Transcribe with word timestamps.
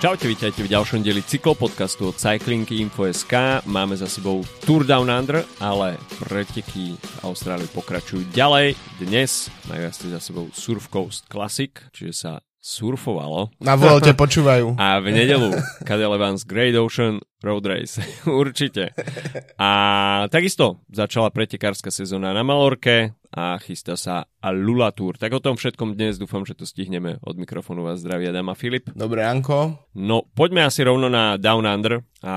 Čaute, 0.00 0.32
vítajte 0.32 0.64
v 0.64 0.72
ďalšom 0.72 1.04
dieli 1.04 1.20
cyklopodcastu 1.20 2.08
od 2.08 2.16
Cycling 2.16 2.64
Info.sk. 2.72 3.60
Máme 3.68 4.00
za 4.00 4.08
sebou 4.08 4.40
Tour 4.64 4.88
Down 4.88 5.12
Under, 5.12 5.44
ale 5.60 6.00
preteky 6.16 6.96
v 6.96 7.16
Austrálii 7.20 7.68
pokračujú 7.68 8.32
ďalej. 8.32 8.80
Dnes 8.96 9.52
majú 9.68 9.84
jazdci 9.84 10.08
za 10.08 10.20
sebou 10.24 10.48
Surf 10.56 10.88
Coast 10.88 11.28
Classic, 11.28 11.68
čiže 11.92 12.16
sa 12.16 12.32
surfovalo. 12.60 13.48
Na 13.58 13.74
volte 13.74 14.12
počúvajú. 14.12 14.76
A 14.76 15.00
v 15.00 15.16
nedelu 15.16 15.56
Cadel 15.88 16.12
Evans 16.12 16.44
Great 16.44 16.76
Ocean 16.76 17.24
Road 17.40 17.64
Race. 17.64 17.96
Určite. 18.28 18.92
A 19.56 19.70
takisto 20.28 20.84
začala 20.92 21.32
pretekárska 21.32 21.88
sezóna 21.88 22.36
na 22.36 22.44
Malorke, 22.44 23.16
a 23.30 23.62
chystá 23.62 23.94
sa 23.94 24.26
Lula 24.42 24.90
Tour. 24.90 25.14
Tak 25.14 25.30
o 25.30 25.42
tom 25.42 25.54
všetkom 25.54 25.94
dnes 25.94 26.18
dúfam, 26.18 26.42
že 26.42 26.58
to 26.58 26.66
stihneme. 26.66 27.22
Od 27.22 27.38
mikrofónu 27.38 27.86
vás 27.86 28.02
zdraví 28.02 28.26
Adam 28.26 28.50
a 28.50 28.58
Filip. 28.58 28.90
Dobre, 28.90 29.22
Anko. 29.22 29.86
No, 29.94 30.26
poďme 30.34 30.66
asi 30.66 30.82
rovno 30.82 31.06
na 31.06 31.38
Down 31.38 31.62
Under 31.62 32.02
a 32.26 32.34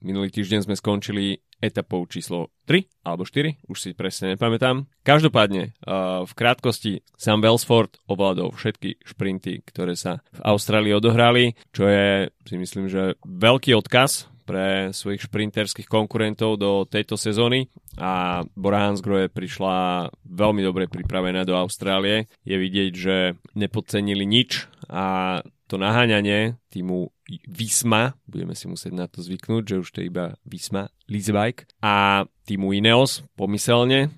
minulý 0.00 0.32
týždeň 0.32 0.64
sme 0.64 0.74
skončili 0.74 1.44
etapou 1.62 2.02
číslo 2.10 2.50
3 2.66 3.06
alebo 3.06 3.22
4, 3.22 3.70
už 3.70 3.78
si 3.78 3.90
presne 3.94 4.34
nepamätám. 4.34 4.90
Každopádne, 5.06 5.72
uh, 5.86 6.26
v 6.26 6.32
krátkosti 6.34 7.06
Sam 7.14 7.38
Wellsford 7.38 8.02
ovládol 8.10 8.50
všetky 8.52 9.06
šprinty, 9.06 9.62
ktoré 9.62 9.94
sa 9.94 10.20
v 10.34 10.40
Austrálii 10.42 10.92
odohrali, 10.92 11.54
čo 11.70 11.86
je 11.86 12.34
si 12.42 12.58
myslím, 12.58 12.90
že 12.90 13.14
veľký 13.22 13.78
odkaz 13.78 14.32
pre 14.42 14.90
svojich 14.90 15.30
šprinterských 15.30 15.86
konkurentov 15.86 16.58
do 16.58 16.82
tejto 16.84 17.14
sezóny 17.14 17.70
a 17.96 18.42
Bora 18.58 18.84
Hansgrohe 18.84 19.30
prišla 19.30 20.10
veľmi 20.26 20.60
dobre 20.66 20.90
pripravená 20.90 21.46
do 21.46 21.54
Austrálie. 21.54 22.26
Je 22.42 22.58
vidieť, 22.58 22.92
že 22.92 23.16
nepodcenili 23.54 24.26
nič 24.26 24.66
a 24.90 25.38
to 25.72 25.80
naháňanie 25.80 26.60
týmu 26.68 27.08
Visma, 27.48 28.12
budeme 28.28 28.52
si 28.52 28.68
musieť 28.68 28.92
na 28.92 29.08
to 29.08 29.24
zvyknúť, 29.24 29.64
že 29.64 29.80
už 29.80 29.88
to 29.88 30.04
je 30.04 30.12
iba 30.12 30.36
Visma, 30.44 30.92
Leasebike 31.08 31.64
a 31.80 32.28
týmu 32.44 32.76
Ineos 32.76 33.24
pomyselne, 33.40 34.12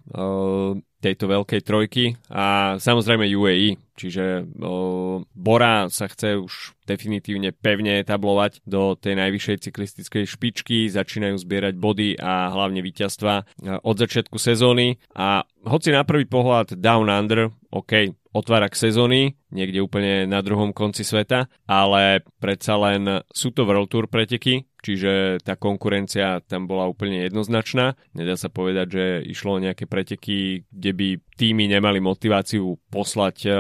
tejto 1.05 1.29
veľkej 1.31 1.61
trojky 1.63 2.05
a 2.33 2.75
samozrejme 2.81 3.29
UAE, 3.29 3.77
čiže 3.93 4.49
o, 4.57 5.21
Bora 5.37 5.93
sa 5.93 6.09
chce 6.09 6.41
už 6.41 6.73
definitívne 6.89 7.53
pevne 7.53 8.01
etablovať 8.01 8.65
do 8.65 8.97
tej 8.97 9.21
najvyššej 9.21 9.69
cyklistickej 9.69 10.25
špičky, 10.25 10.89
začínajú 10.89 11.37
zbierať 11.37 11.77
body 11.77 12.17
a 12.17 12.49
hlavne 12.57 12.81
víťazstva 12.81 13.45
od 13.85 13.97
začiatku 14.01 14.41
sezóny 14.41 14.97
a 15.13 15.45
hoci 15.69 15.93
na 15.93 16.09
prvý 16.09 16.25
pohľad 16.25 16.81
Down 16.81 17.13
Under, 17.13 17.53
OK, 17.69 18.17
otvárak 18.35 18.75
sezóny, 18.75 19.39
niekde 19.55 19.79
úplne 19.79 20.27
na 20.27 20.43
druhom 20.43 20.75
konci 20.75 21.07
sveta, 21.07 21.47
ale 21.71 22.27
predsa 22.43 22.75
len 22.75 23.23
sú 23.31 23.55
to 23.55 23.63
World 23.63 23.89
Tour 23.89 24.11
preteky, 24.11 24.67
čiže 24.83 25.39
tá 25.47 25.55
konkurencia 25.55 26.43
tam 26.43 26.67
bola 26.67 26.91
úplne 26.91 27.23
jednoznačná. 27.25 27.95
Nedá 28.13 28.35
sa 28.35 28.51
povedať, 28.51 28.87
že 28.91 29.05
išlo 29.31 29.57
o 29.57 29.63
nejaké 29.63 29.87
preteky, 29.87 30.67
kde 30.69 30.91
by 30.93 31.09
týmy 31.39 31.71
nemali 31.71 32.03
motiváciu 32.03 32.77
poslať 32.91 33.37
uh, 33.47 33.57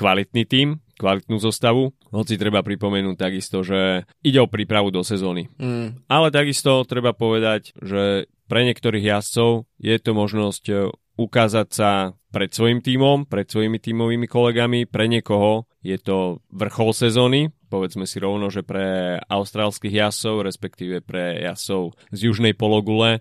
kvalitný 0.00 0.48
tým, 0.48 0.80
kvalitnú 0.96 1.36
zostavu. 1.36 1.92
Hoci 2.10 2.40
treba 2.40 2.64
pripomenúť 2.64 3.16
takisto, 3.20 3.60
že 3.60 4.08
ide 4.24 4.40
o 4.40 4.48
prípravu 4.48 4.88
do 4.88 5.04
sezóny. 5.04 5.52
Mm. 5.60 6.08
Ale 6.08 6.32
takisto 6.32 6.82
treba 6.88 7.12
povedať, 7.12 7.76
že 7.76 8.32
pre 8.48 8.64
niektorých 8.64 9.04
jazdcov 9.04 9.68
je 9.76 9.96
to 10.00 10.10
možnosť 10.16 10.64
e, 10.70 10.74
ukázať 11.16 11.68
sa 11.72 11.90
pred 12.30 12.52
svojim 12.52 12.84
tímom, 12.84 13.24
pred 13.24 13.48
svojimi 13.48 13.80
tímovými 13.80 14.28
kolegami. 14.28 14.84
Pre 14.84 15.08
niekoho 15.08 15.64
je 15.80 15.96
to 15.96 16.44
vrchol 16.52 16.92
sezóny, 16.92 17.48
povedzme 17.76 18.08
si 18.08 18.16
rovno, 18.16 18.48
že 18.48 18.64
pre 18.64 19.20
austrálskych 19.28 19.92
jasov, 19.92 20.48
respektíve 20.48 21.04
pre 21.04 21.44
jasov 21.44 21.92
z 22.08 22.32
južnej 22.32 22.56
pologule, 22.56 23.20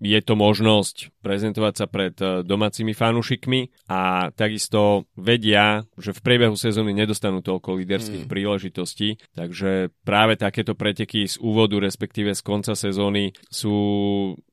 je 0.00 0.20
to 0.24 0.34
možnosť 0.34 1.12
prezentovať 1.28 1.74
sa 1.76 1.86
pred 1.90 2.16
e, 2.24 2.40
domácimi 2.40 2.96
fanúšikmi 2.96 3.90
a 3.92 4.32
takisto 4.32 5.04
vedia, 5.12 5.84
že 6.00 6.16
v 6.16 6.24
priebehu 6.24 6.56
sezóny 6.56 6.96
nedostanú 6.96 7.44
toľko 7.44 7.76
líderských 7.76 8.24
mm. 8.24 8.32
príležitostí, 8.32 9.20
takže 9.36 9.92
práve 10.08 10.40
takéto 10.40 10.72
preteky 10.72 11.28
z 11.28 11.36
úvodu, 11.44 11.76
respektíve 11.84 12.32
z 12.32 12.40
konca 12.40 12.72
sezóny 12.72 13.36
sú 13.52 13.76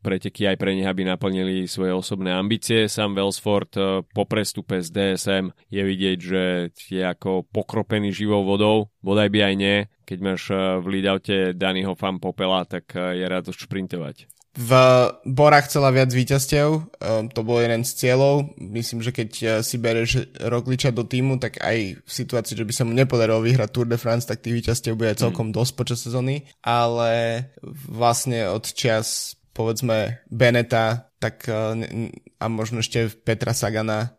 preteky 0.04 0.52
aj 0.52 0.58
pre 0.60 0.76
nich, 0.76 0.84
aby 0.84 1.08
naplnili 1.08 1.64
svoje 1.72 1.96
osobné 1.96 2.36
ambície. 2.36 2.92
Sam 2.92 3.16
Wellsford 3.16 3.72
e, 3.80 3.82
po 4.04 4.28
prestupe 4.28 4.84
z 4.84 4.92
DSM 4.92 5.56
je 5.72 5.82
vidieť, 5.82 6.18
že 6.20 6.44
je 6.76 7.04
ako 7.08 7.48
pokropený 7.56 8.12
živou 8.12 8.44
vodou, 8.44 8.92
bodaj 9.06 9.30
by 9.30 9.54
aj 9.54 9.54
nie. 9.54 9.78
Keď 10.10 10.18
máš 10.26 10.50
e, 10.50 10.58
v 10.82 10.86
leadoute 10.90 11.54
Daniho 11.54 11.94
Fan 11.94 12.18
Popela, 12.18 12.66
tak 12.66 12.98
je 12.98 13.22
rád 13.22 13.54
šprintovať. 13.54 14.26
V 14.56 14.72
Bora 15.28 15.60
chcela 15.68 15.92
viac 15.92 16.16
víťazstiev, 16.16 16.80
um, 16.80 17.28
to 17.28 17.44
bol 17.44 17.60
jeden 17.60 17.84
z 17.84 17.92
cieľov. 17.92 18.56
Myslím, 18.56 19.04
že 19.04 19.12
keď 19.12 19.60
si 19.60 19.76
bereš 19.76 20.32
Rogliča 20.40 20.96
do 20.96 21.04
týmu, 21.04 21.44
tak 21.44 21.60
aj 21.60 22.00
v 22.00 22.08
situácii, 22.08 22.56
že 22.56 22.64
by 22.64 22.72
sa 22.72 22.88
mu 22.88 22.96
nepodarilo 22.96 23.44
vyhrať 23.44 23.68
Tour 23.76 23.84
de 23.84 24.00
France, 24.00 24.24
tak 24.24 24.40
tých 24.40 24.64
víťazstiev 24.64 24.96
bude 24.96 25.12
celkom 25.20 25.52
mm. 25.52 25.60
dosť 25.60 25.72
počas 25.76 26.00
sezóny. 26.00 26.48
Ale 26.64 27.44
vlastne 27.92 28.48
od 28.48 28.64
čas 28.64 29.36
povedzme 29.52 30.24
Beneta 30.32 31.12
tak 31.20 31.50
a 31.50 32.46
možno 32.46 32.86
ešte 32.86 33.10
Petra 33.10 33.56
Sagana, 33.56 34.14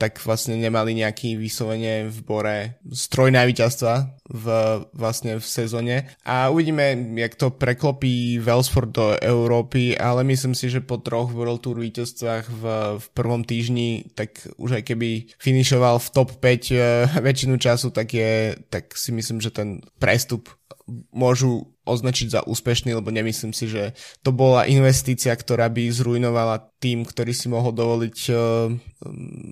tak 0.00 0.18
vlastne 0.24 0.56
nemali 0.56 0.96
nejaký 0.96 1.36
vyslovene 1.36 2.08
v 2.08 2.18
bore 2.24 2.56
stroj 2.88 3.28
najvyťazstva 3.36 3.94
v, 4.28 4.46
vlastne 4.92 5.40
v 5.40 5.46
sezóne. 5.46 5.96
A 6.24 6.48
uvidíme, 6.48 7.14
jak 7.16 7.36
to 7.36 7.52
preklopí 7.52 8.40
Wellsford 8.40 8.92
do 8.92 9.06
Európy, 9.20 9.96
ale 9.96 10.24
myslím 10.24 10.52
si, 10.52 10.68
že 10.68 10.84
po 10.84 11.00
troch 11.00 11.32
World 11.32 11.64
Tour 11.64 11.80
víťazstvách 11.80 12.44
v, 12.48 12.64
v 13.00 13.06
prvom 13.12 13.44
týždni, 13.44 14.12
tak 14.12 14.44
už 14.60 14.80
aj 14.80 14.82
keby 14.88 15.32
finišoval 15.40 16.00
v 16.00 16.08
top 16.12 16.30
5 16.40 16.44
uh, 16.44 16.80
väčšinu 17.20 17.56
času, 17.56 17.88
tak, 17.92 18.12
je, 18.12 18.56
tak 18.68 18.92
si 18.96 19.12
myslím, 19.12 19.40
že 19.40 19.52
ten 19.52 19.84
prestup 20.00 20.48
môžu 21.12 21.68
označiť 21.84 22.28
za 22.28 22.40
úspešný, 22.44 22.92
lebo 22.92 23.08
nemyslím 23.08 23.56
si, 23.56 23.68
že 23.68 23.96
to 24.20 24.32
bola 24.32 24.68
investícia, 24.68 25.32
ktorá 25.32 25.72
by 25.72 25.88
zrujnovala 25.88 26.68
tým, 26.78 27.02
ktorý 27.02 27.34
si 27.34 27.50
mohol 27.50 27.74
dovoliť 27.74 28.18
uh, 28.30 28.38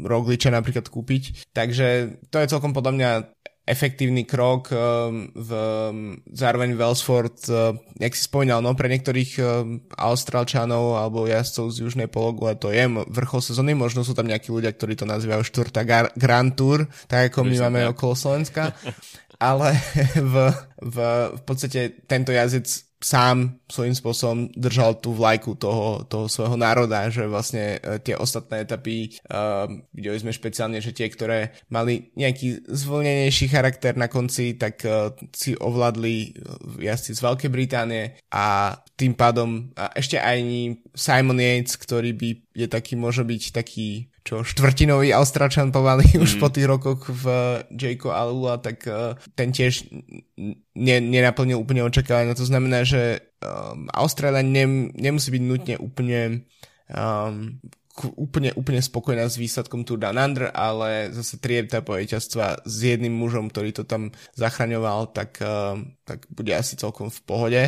Rogliča 0.07 0.55
napríklad 0.55 0.87
kúpiť. 0.87 1.51
Takže 1.51 2.19
to 2.31 2.37
je 2.39 2.51
celkom 2.51 2.71
podľa 2.71 2.93
mňa 2.95 3.11
efektívny 3.67 4.23
krok 4.23 4.71
um, 4.71 5.27
v, 5.35 5.51
um, 5.51 6.15
zároveň 6.31 6.79
Wellsford, 6.79 7.35
uh, 7.51 7.75
jak 7.99 8.15
si 8.15 8.31
spomínal, 8.31 8.63
no 8.63 8.79
pre 8.79 8.87
niektorých 8.87 9.31
um, 9.43 9.83
Austrálčanov 9.99 11.03
alebo 11.03 11.27
jazdcov 11.27 11.75
z 11.75 11.77
južnej 11.83 12.07
pologu 12.07 12.47
a 12.47 12.55
to 12.55 12.71
je 12.71 12.87
vrchol 13.11 13.43
sezóny, 13.43 13.75
možno 13.75 14.07
sú 14.07 14.15
tam 14.15 14.31
nejakí 14.31 14.55
ľudia, 14.55 14.71
ktorí 14.71 14.95
to 14.95 15.03
nazývajú 15.03 15.43
štvrtá 15.43 15.83
Grand 16.15 16.55
Tour, 16.55 16.87
tak 17.11 17.35
ako 17.35 17.43
my 17.43 17.57
máme 17.67 17.91
okolo 17.91 18.15
Slovenska. 18.15 18.71
ale 19.43 19.75
v, 20.33 20.35
v, 20.81 20.97
v 21.35 21.43
podstate 21.43 22.07
tento 22.07 22.31
jazdec 22.31 22.87
sám 23.07 23.63
svojím 23.71 23.95
spôsobom 23.95 24.51
držal 24.59 24.99
tú 24.99 25.15
vlajku 25.15 25.55
toho, 25.55 26.03
toho 26.11 26.27
svojho 26.27 26.59
národa, 26.59 27.07
že 27.07 27.31
vlastne 27.31 27.79
uh, 27.79 28.03
tie 28.03 28.19
ostatné 28.19 28.67
etapy, 28.67 29.15
uh, 29.31 29.71
videli 29.95 30.19
sme 30.19 30.35
špeciálne, 30.35 30.83
že 30.83 30.91
tie, 30.91 31.07
ktoré 31.07 31.55
mali 31.71 32.11
nejaký 32.19 32.67
zvolnenejší 32.67 33.47
charakter 33.47 33.95
na 33.95 34.11
konci, 34.11 34.59
tak 34.59 34.83
uh, 34.83 35.15
si 35.31 35.55
ovládli 35.55 36.35
jazdci 36.83 37.15
z 37.15 37.21
Veľkej 37.23 37.51
Británie 37.55 38.19
a 38.35 38.75
tým 38.99 39.15
pádom 39.15 39.71
a 39.79 39.95
ešte 39.95 40.19
aj 40.19 40.39
Simon 40.97 41.39
Yates, 41.39 41.79
ktorý 41.79 42.11
by 42.11 42.31
je 42.59 42.67
taký, 42.67 42.99
môže 42.99 43.23
byť 43.23 43.43
taký 43.55 44.11
čo 44.27 44.43
štvrtinový 44.43 45.15
Austrálčan 45.15 45.71
pomaly 45.71 46.03
mm. 46.03 46.19
už 46.27 46.43
po 46.43 46.51
tých 46.51 46.67
rokoch 46.67 47.07
v 47.07 47.25
Jayko 47.71 48.11
Alula, 48.11 48.59
tak 48.59 48.83
uh, 48.91 49.15
ten 49.39 49.55
tiež 49.55 49.87
ne, 50.75 50.97
nenaplnil 50.99 51.63
úplne 51.63 51.87
očakávania. 51.87 52.35
To 52.35 52.43
znamená, 52.43 52.83
že 52.83 53.23
um, 53.39 53.87
Austrália 53.95 54.43
nem, 54.43 54.91
nemusí 54.99 55.31
byť 55.31 55.43
nutne 55.47 55.75
úplne 55.79 56.43
um, 56.91 57.63
úplne, 58.17 58.53
úplne 58.55 58.81
spokojná 58.85 59.25
s 59.27 59.41
výsledkom 59.41 59.87
Tour 59.89 59.97
Down 59.97 60.21
Under, 60.21 60.53
ale 60.53 61.15
zase 61.15 61.41
tri 61.41 61.65
etapové 61.65 62.05
víťazstva 62.05 62.63
s 62.65 62.77
jedným 62.85 63.17
mužom, 63.17 63.49
ktorý 63.49 63.73
to 63.73 63.85
tam 63.89 64.13
zachraňoval, 64.37 65.17
tak, 65.17 65.41
uh, 65.41 65.81
tak 66.05 66.29
bude 66.29 66.53
asi 66.53 66.77
celkom 66.77 67.09
v 67.09 67.21
pohode. 67.25 67.63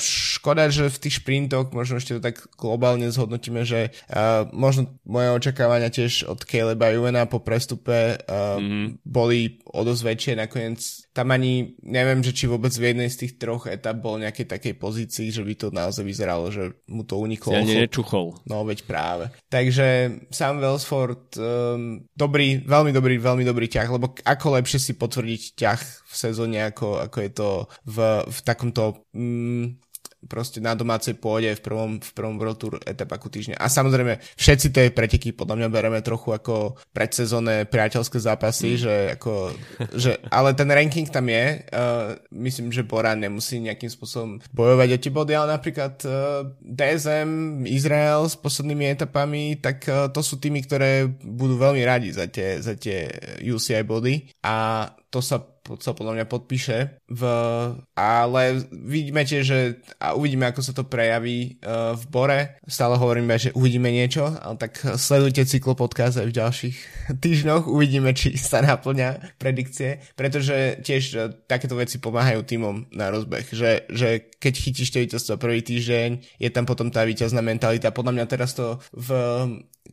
Škoda, 0.00 0.68
že 0.68 0.90
v 0.90 1.00
tých 1.00 1.22
šprintoch, 1.22 1.70
možno 1.70 2.02
ešte 2.02 2.18
to 2.18 2.22
tak 2.22 2.42
globálne 2.58 3.08
zhodnotíme, 3.08 3.62
že 3.62 3.94
uh, 4.10 4.50
možno 4.50 4.98
moje 5.06 5.30
očakávania 5.30 5.92
tiež 5.92 6.26
od 6.26 6.42
Caleba 6.42 6.90
Juvena 6.90 7.30
po 7.30 7.38
prestupe 7.40 8.18
mm-hmm. 8.26 9.06
boli 9.06 9.62
o 9.70 9.86
dosť 9.86 10.02
väčšie. 10.02 10.32
Nakoniec 10.34 10.80
tam 11.14 11.30
ani 11.34 11.78
neviem, 11.82 12.22
že 12.22 12.34
či 12.34 12.46
vôbec 12.46 12.70
v 12.74 12.94
jednej 12.94 13.10
z 13.10 13.26
tých 13.26 13.32
troch 13.38 13.66
etap 13.66 13.98
bol 13.98 14.18
nejakej 14.18 14.46
takej 14.46 14.74
pozícii, 14.78 15.28
že 15.34 15.42
by 15.42 15.54
to 15.58 15.66
naozaj 15.74 16.06
vyzeralo, 16.06 16.48
že 16.54 16.70
mu 16.86 17.02
to 17.02 17.18
uniklo. 17.18 17.54
Ani 17.54 17.86
nečuchol. 17.86 18.40
No 18.46 18.62
veď 18.62 18.86
práve. 18.86 19.24
Tak 19.50 19.59
Takže 19.60 20.16
Sam 20.32 20.56
Wellsford, 20.56 21.36
um, 21.36 22.00
dobrý, 22.16 22.64
veľmi 22.64 22.96
dobrý, 22.96 23.20
veľmi 23.20 23.44
dobrý 23.44 23.68
ťah, 23.68 23.92
lebo 23.92 24.16
ako 24.24 24.56
lepšie 24.56 24.80
si 24.80 24.92
potvrdiť 24.96 25.42
ťah 25.52 25.80
v 25.84 26.14
sezóne, 26.16 26.64
ako, 26.64 27.04
ako 27.04 27.18
je 27.20 27.30
to 27.36 27.48
v, 27.84 27.96
v 28.24 28.38
takomto 28.40 29.04
um, 29.12 29.76
proste 30.28 30.60
na 30.60 30.76
domácej 30.76 31.16
pôde 31.16 31.48
v 31.56 31.62
prvom, 31.64 31.90
v 31.96 32.10
prvom 32.12 32.36
World 32.36 32.58
Tour 32.60 32.74
etapaku 32.84 33.32
týždňa. 33.32 33.56
A 33.56 33.66
samozrejme, 33.72 34.20
všetci 34.36 34.68
tie 34.68 34.92
preteky 34.92 35.32
podľa 35.32 35.64
mňa 35.64 35.68
bereme 35.72 36.00
trochu 36.04 36.36
ako 36.36 36.76
predsezónne 36.92 37.64
priateľské 37.64 38.20
zápasy, 38.20 38.76
mm. 38.76 38.80
že 38.80 38.94
ako, 39.16 39.32
že, 40.02 40.12
ale 40.28 40.52
ten 40.52 40.68
ranking 40.68 41.08
tam 41.08 41.28
je. 41.30 41.64
Uh, 41.72 42.20
myslím, 42.36 42.68
že 42.68 42.84
Bora 42.84 43.16
nemusí 43.16 43.62
nejakým 43.62 43.88
spôsobom 43.88 44.44
bojovať 44.52 44.88
o 44.96 44.98
tie 45.00 45.12
body, 45.12 45.32
ale 45.32 45.48
napríklad 45.56 45.94
uh, 46.04 46.44
DSM, 46.60 47.64
Izrael 47.64 48.28
s 48.28 48.36
poslednými 48.36 48.92
etapami, 48.92 49.56
tak 49.56 49.88
uh, 49.88 50.12
to 50.12 50.20
sú 50.20 50.36
týmy, 50.36 50.60
ktoré 50.64 51.08
budú 51.24 51.56
veľmi 51.56 51.80
radi 51.84 52.12
za 52.12 52.28
tie, 52.28 52.60
za 52.60 52.76
tie 52.76 53.08
UCI 53.40 53.82
body 53.88 54.36
a 54.44 54.88
to 55.10 55.18
sa 55.18 55.42
sa 55.78 55.94
podľa 55.94 56.18
mňa 56.18 56.26
podpíše. 56.26 56.76
V, 57.06 57.22
ale 57.94 58.42
vidíme 58.70 59.22
tiež, 59.22 59.44
že 59.46 59.58
a 60.02 60.18
uvidíme, 60.18 60.50
ako 60.50 60.60
sa 60.64 60.72
to 60.74 60.82
prejaví 60.82 61.62
uh, 61.62 61.94
v 61.94 62.04
Bore. 62.10 62.40
Stále 62.66 62.98
hovoríme, 62.98 63.38
že 63.38 63.54
uvidíme 63.54 63.94
niečo, 63.94 64.26
ale 64.26 64.58
tak 64.58 64.82
sledujte 64.98 65.46
cyklopodcast 65.46 66.18
aj 66.18 66.26
v 66.26 66.36
ďalších 66.36 66.76
týždňoch. 67.24 67.70
Uvidíme, 67.70 68.10
či 68.16 68.34
sa 68.34 68.64
naplňa 68.64 69.38
predikcie, 69.38 70.02
pretože 70.18 70.82
tiež 70.82 71.02
uh, 71.14 71.30
takéto 71.46 71.78
veci 71.78 72.02
pomáhajú 72.02 72.42
týmom 72.42 72.90
na 72.90 73.12
rozbeh, 73.14 73.46
že, 73.50 73.86
že 73.92 74.32
keď 74.40 74.54
chytíš 74.56 74.90
tie 74.90 75.04
víťazstvo 75.04 75.36
prvý 75.36 75.60
týždeň, 75.60 76.40
je 76.40 76.50
tam 76.50 76.64
potom 76.64 76.88
tá 76.88 77.04
víťazná 77.04 77.44
mentalita. 77.44 77.94
Podľa 77.94 78.12
mňa 78.16 78.26
teraz 78.26 78.56
to 78.56 78.80
v 78.96 79.10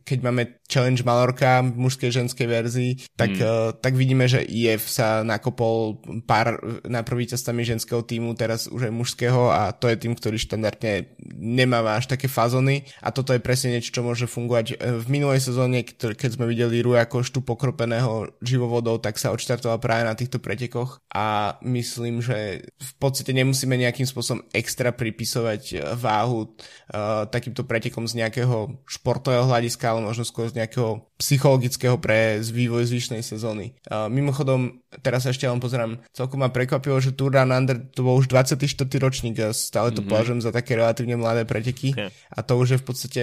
keď 0.04 0.18
máme 0.22 0.42
Challenge 0.68 1.00
Malorka 1.02 1.64
v 1.64 1.76
mužskej 1.80 2.10
ženskej 2.12 2.46
verzii, 2.46 2.92
tak, 3.16 3.32
mm. 3.34 3.40
uh, 3.40 3.70
tak 3.78 3.96
vidíme, 3.96 4.28
že 4.28 4.44
IF 4.44 4.86
sa 4.90 5.24
nakopol 5.24 5.98
pár 6.28 6.60
najprv 6.84 7.24
víťazstami 7.24 7.64
ženského 7.64 8.04
týmu, 8.04 8.36
teraz 8.36 8.68
už 8.68 8.88
aj 8.88 8.94
mužského 8.94 9.48
a 9.48 9.72
to 9.72 9.88
je 9.88 9.96
tým, 9.96 10.14
ktorý 10.14 10.36
štandardne 10.36 11.08
nemáva 11.38 11.96
až 11.96 12.10
také 12.10 12.28
fazony 12.28 12.84
a 13.00 13.10
toto 13.10 13.32
je 13.32 13.40
presne 13.40 13.74
niečo, 13.74 13.94
čo 13.94 14.04
môže 14.04 14.28
fungovať. 14.28 14.66
E, 14.74 15.00
v 15.00 15.06
minulej 15.08 15.40
sezóne, 15.40 15.82
keď 15.82 16.30
sme 16.36 16.44
videli 16.44 16.84
Ruja 16.84 17.08
Koštu 17.08 17.40
pokropeného 17.40 18.30
živovodou, 18.44 19.00
tak 19.00 19.16
sa 19.16 19.32
odštartoval 19.32 19.80
práve 19.80 20.04
na 20.04 20.14
týchto 20.14 20.38
pretekoch 20.38 21.00
a 21.08 21.56
myslím, 21.64 22.20
že 22.20 22.68
v 22.76 22.92
podstate 23.00 23.32
nemusíme 23.32 23.74
nejakým 23.74 24.04
spôsobom 24.04 24.44
extra 24.52 24.92
pripisovať 24.92 25.62
e, 25.72 25.76
váhu 25.98 26.48
uh, 26.48 27.24
takýmto 27.28 27.64
pretekom 27.64 28.04
z 28.04 28.22
nejakého 28.24 28.78
športového 28.84 29.46
hľadiska 29.48 29.87
ale 29.88 30.04
možno 30.04 30.24
skôr 30.28 30.48
z 30.52 30.60
nejakého 30.60 31.08
psychologického 31.18 31.98
pre 31.98 32.38
vývoj 32.38 32.86
zvyšnej 32.86 33.26
sezóny. 33.26 33.74
Uh, 33.90 34.06
mimochodom, 34.06 34.78
teraz 35.02 35.26
ešte 35.26 35.48
len 35.50 35.58
pozerám, 35.58 35.98
celkom 36.14 36.44
ma 36.44 36.52
prekvapilo, 36.52 37.02
že 37.02 37.16
Tour 37.16 37.34
Down 37.34 37.50
Under 37.50 37.80
to 37.80 38.06
bol 38.06 38.20
už 38.20 38.30
24. 38.30 38.62
ročník 39.02 39.34
a 39.42 39.50
stále 39.50 39.90
to 39.90 40.00
mm-hmm. 40.00 40.10
považujem 40.10 40.40
za 40.44 40.50
také 40.54 40.78
relatívne 40.78 41.18
mladé 41.18 41.42
preteky 41.42 41.96
yeah. 41.96 42.14
a 42.30 42.46
to 42.46 42.54
už 42.54 42.76
je 42.76 42.78
v 42.78 42.86
podstate 42.86 43.22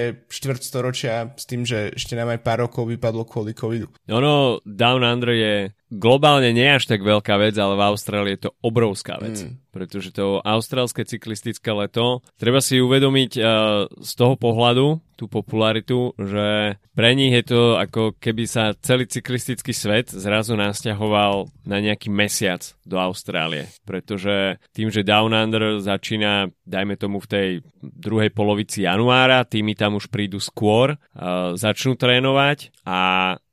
storočia 0.60 1.32
s 1.40 1.48
tým, 1.48 1.64
že 1.64 1.96
ešte 1.96 2.20
nám 2.20 2.36
aj 2.36 2.44
pár 2.44 2.68
rokov 2.68 2.90
vypadlo 2.90 3.24
kvôli 3.24 3.56
covidu. 3.56 3.88
Ono, 4.12 4.60
Down 4.68 5.06
Under 5.06 5.32
je 5.32 5.54
globálne 5.96 6.52
nie 6.52 6.68
až 6.68 6.86
tak 6.86 7.02
veľká 7.02 7.40
vec, 7.40 7.56
ale 7.56 7.80
v 7.80 7.86
Austrálii 7.88 8.34
je 8.36 8.50
to 8.50 8.52
obrovská 8.62 9.18
vec. 9.20 9.48
Mm. 9.48 9.58
Pretože 9.72 10.16
to 10.16 10.40
austrálske 10.40 11.04
cyklistické 11.04 11.68
leto, 11.76 12.24
treba 12.40 12.64
si 12.64 12.80
uvedomiť 12.80 13.32
uh, 13.36 13.44
z 13.92 14.12
toho 14.16 14.40
pohľadu, 14.40 15.04
tú 15.16 15.32
popularitu, 15.32 16.12
že 16.20 16.76
pre 16.92 17.16
nich 17.16 17.32
je 17.32 17.56
to 17.56 17.62
ako 17.80 18.20
keby 18.20 18.44
sa 18.46 18.76
celý 18.84 19.08
cyklistický 19.08 19.72
svet 19.72 20.12
zrazu 20.12 20.60
nasťahoval 20.60 21.48
na 21.64 21.80
nejaký 21.80 22.12
mesiac 22.12 22.60
do 22.84 23.00
Austrálie. 23.00 23.72
Pretože 23.88 24.60
tým, 24.76 24.92
že 24.92 25.08
Down 25.08 25.32
Under 25.32 25.80
začína, 25.80 26.52
dajme 26.68 27.00
tomu 27.00 27.24
v 27.24 27.32
tej 27.32 27.50
druhej 27.80 28.32
polovici 28.36 28.84
januára, 28.84 29.48
tými 29.48 29.74
tam 29.74 29.96
už 29.96 30.12
prídu 30.12 30.44
skôr, 30.44 31.00
uh, 31.00 31.56
začnú 31.56 31.96
trénovať 31.96 32.76
a 32.84 33.00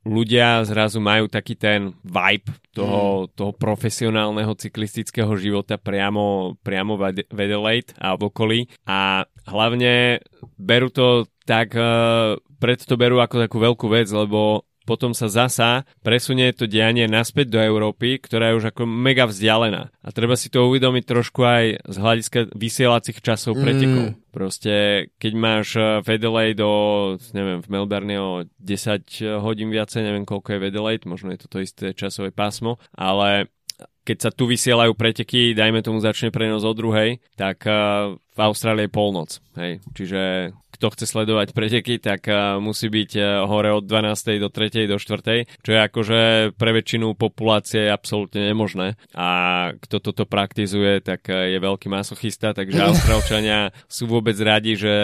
ľudia 0.02 0.66
zrazu 0.66 0.98
majú 0.98 1.30
taký 1.30 1.54
ten 1.54 1.94
vibe 2.02 2.50
toho, 2.74 3.26
mm. 3.26 3.38
toho 3.38 3.52
profesionálneho 3.54 4.52
cyklistického 4.58 5.30
života 5.38 5.78
priamo, 5.78 6.58
priamo 6.62 6.98
v 6.98 7.22
Adelaide 7.30 7.94
a 7.98 8.18
v 8.18 8.22
okolí 8.26 8.60
a 8.86 9.26
hlavne 9.46 10.22
berú 10.58 10.90
to 10.90 11.26
tak, 11.46 11.74
uh, 11.74 12.38
preto 12.58 12.86
to 12.86 12.94
berú 12.98 13.18
ako 13.18 13.46
takú 13.46 13.58
veľkú 13.58 13.86
vec, 13.90 14.10
lebo 14.10 14.66
potom 14.84 15.14
sa 15.14 15.30
zasa 15.30 15.86
presunie 16.02 16.50
to 16.52 16.66
dianie 16.66 17.06
naspäť 17.06 17.54
do 17.54 17.60
Európy, 17.62 18.18
ktorá 18.18 18.52
je 18.52 18.58
už 18.62 18.66
ako 18.74 18.82
mega 18.84 19.28
vzdialená. 19.28 19.94
A 20.02 20.08
treba 20.10 20.34
si 20.34 20.50
to 20.50 20.66
uvedomiť 20.66 21.04
trošku 21.06 21.40
aj 21.42 21.64
z 21.86 21.96
hľadiska 21.96 22.38
vysielacích 22.56 23.18
časov 23.22 23.58
mm. 23.58 23.62
pretekov. 23.62 24.06
Proste, 24.32 24.74
keď 25.20 25.32
máš 25.36 25.76
v 25.76 26.06
Adelaide 26.16 26.56
do, 26.56 26.72
neviem, 27.36 27.60
v 27.60 27.68
Melbourne 27.68 28.16
o 28.16 28.30
10 28.64 29.44
hodín 29.44 29.68
viacej, 29.68 30.00
neviem 30.00 30.24
koľko 30.24 30.56
je 30.56 30.60
v 30.60 30.66
Adelaide, 30.72 31.04
možno 31.04 31.30
je 31.36 31.40
to 31.44 31.48
to 31.52 31.58
isté 31.60 31.92
časové 31.92 32.32
pásmo, 32.32 32.80
ale 32.96 33.52
keď 34.02 34.18
sa 34.18 34.30
tu 34.34 34.50
vysielajú 34.50 34.98
preteky, 34.98 35.54
dajme 35.54 35.78
tomu 35.84 36.02
začne 36.02 36.34
prenos 36.34 36.66
o 36.66 36.74
druhej, 36.74 37.22
tak 37.38 37.62
v 38.32 38.38
Austrálii 38.40 38.90
je 38.90 38.94
polnoc. 38.94 39.30
Hej. 39.54 39.78
Čiže 39.94 40.50
kto 40.82 40.98
chce 40.98 41.14
sledovať 41.14 41.54
preteky, 41.54 42.02
tak 42.02 42.26
uh, 42.26 42.58
musí 42.58 42.90
byť 42.90 43.10
uh, 43.14 43.46
hore 43.46 43.70
od 43.70 43.86
12. 43.86 44.42
do 44.42 44.50
3. 44.50 44.90
do 44.90 44.98
4. 44.98 45.46
čo 45.62 45.70
je 45.70 45.78
akože 45.78 46.20
pre 46.58 46.70
väčšinu 46.74 47.14
populácie 47.14 47.86
absolútne 47.86 48.50
nemožné. 48.50 48.98
A 49.14 49.70
kto 49.78 50.02
toto 50.02 50.26
praktizuje, 50.26 50.98
tak 50.98 51.30
uh, 51.30 51.46
je 51.46 51.62
veľký 51.62 51.86
masochista, 51.86 52.50
takže 52.50 52.82
Austrálčania 52.90 53.70
sú 53.86 54.10
vôbec 54.10 54.34
radi, 54.42 54.74
že 54.74 54.94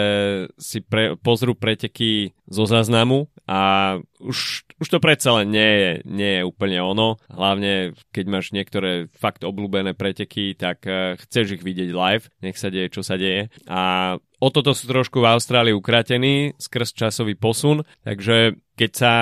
si 0.59 0.83
pre, 0.83 1.15
pozrú 1.15 1.55
preteky 1.55 2.35
zo 2.43 2.67
záznamu 2.67 3.31
a 3.47 3.95
už, 4.19 4.67
už 4.83 4.87
to 4.91 4.99
predsa 4.99 5.31
len 5.39 5.47
nie 5.47 5.71
je, 5.79 5.91
nie 6.11 6.31
je 6.41 6.43
úplne 6.43 6.83
ono. 6.83 7.15
Hlavne, 7.31 7.95
keď 8.11 8.25
máš 8.27 8.51
niektoré 8.51 9.07
fakt 9.15 9.47
obľúbené 9.47 9.95
preteky, 9.95 10.59
tak 10.59 10.83
chceš 11.23 11.55
ich 11.55 11.63
vidieť 11.63 11.95
live, 11.95 12.27
nech 12.43 12.59
sa 12.59 12.67
deje, 12.67 12.91
čo 12.91 12.99
sa 13.05 13.15
deje. 13.15 13.47
A 13.69 14.17
o 14.39 14.47
toto 14.47 14.71
sú 14.71 14.87
trošku 14.87 15.19
v 15.19 15.29
Austrálii 15.35 15.75
ukratení 15.75 16.55
skrz 16.55 16.95
časový 16.95 17.35
posun, 17.35 17.83
takže 18.07 18.55
keď, 18.79 18.91
sa, 18.95 19.13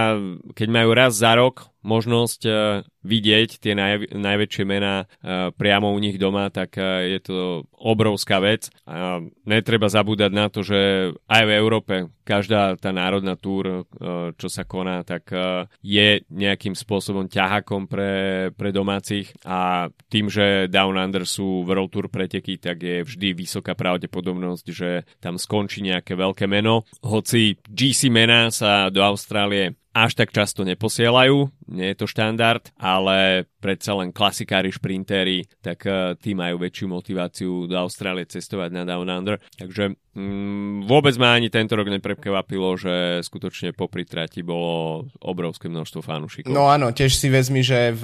keď 0.53 0.67
majú 0.69 0.89
raz 0.93 1.17
za 1.17 1.33
rok 1.33 1.73
možnosť 1.87 2.41
uh, 2.45 2.83
vidieť 3.07 3.63
tie 3.63 3.71
naj, 3.71 4.11
najväčšie 4.11 4.63
mená 4.67 5.07
uh, 5.07 5.55
priamo 5.55 5.95
u 5.95 5.97
nich 6.03 6.19
doma, 6.19 6.51
tak 6.51 6.75
uh, 6.75 7.07
je 7.07 7.19
to 7.23 7.37
obrovská 7.71 8.43
vec. 8.43 8.67
A 8.83 9.23
netreba 9.47 9.87
zabúdať 9.87 10.31
na 10.35 10.51
to, 10.51 10.67
že 10.67 11.11
aj 11.31 11.43
v 11.47 11.51
Európe 11.55 11.95
každá 12.27 12.75
tá 12.75 12.91
národná 12.91 13.39
túr, 13.39 13.87
čo 14.35 14.47
sa 14.51 14.67
koná, 14.67 15.07
tak 15.07 15.31
je 15.79 16.27
nejakým 16.27 16.75
spôsobom 16.75 17.31
ťahakom 17.31 17.87
pre, 17.87 18.51
pre 18.51 18.75
domácich 18.75 19.31
a 19.47 19.87
tým, 20.11 20.27
že 20.27 20.67
Down 20.67 20.99
Under 20.99 21.23
sú 21.23 21.63
World 21.63 21.87
Tour 21.87 22.11
preteky, 22.11 22.59
tak 22.59 22.83
je 22.83 23.07
vždy 23.07 23.31
vysoká 23.31 23.79
pravdepodobnosť, 23.79 24.65
že 24.67 25.07
tam 25.23 25.39
skončí 25.39 25.79
nejaké 25.87 26.19
veľké 26.19 26.51
meno. 26.51 26.83
Hoci 26.99 27.55
GC 27.63 28.11
mená 28.11 28.51
sa 28.51 28.91
do 28.91 28.99
Austrálie 28.99 29.79
až 30.05 30.13
tak 30.13 30.29
často 30.29 30.61
neposielajú, 30.61 31.49
nie 31.73 31.89
je 31.89 31.97
to 31.97 32.05
štandard, 32.05 32.69
ale 32.77 33.49
predsa 33.57 33.97
len 33.97 34.13
klasikári, 34.13 34.69
šprintéri, 34.69 35.49
tak 35.65 35.81
uh, 35.89 36.13
tí 36.13 36.37
majú 36.37 36.61
väčšiu 36.61 36.85
motiváciu 36.85 37.65
do 37.65 37.75
Austrálie 37.81 38.29
cestovať 38.29 38.69
na 38.69 38.83
Down 38.85 39.09
Under. 39.09 39.41
Takže 39.57 39.97
mm, 40.13 40.85
vôbec 40.85 41.17
ma 41.17 41.33
ani 41.33 41.49
tento 41.49 41.73
rok 41.73 41.89
neprekvapilo, 41.89 42.77
že 42.77 43.25
skutočne 43.25 43.73
popri 43.73 44.05
trati 44.05 44.45
bolo 44.45 45.09
obrovské 45.17 45.65
množstvo 45.65 46.05
fanúšikov. 46.05 46.53
No 46.53 46.69
áno, 46.69 46.93
tiež 46.93 47.17
si 47.17 47.33
vezmi, 47.33 47.65
že 47.65 47.97
v 47.97 48.03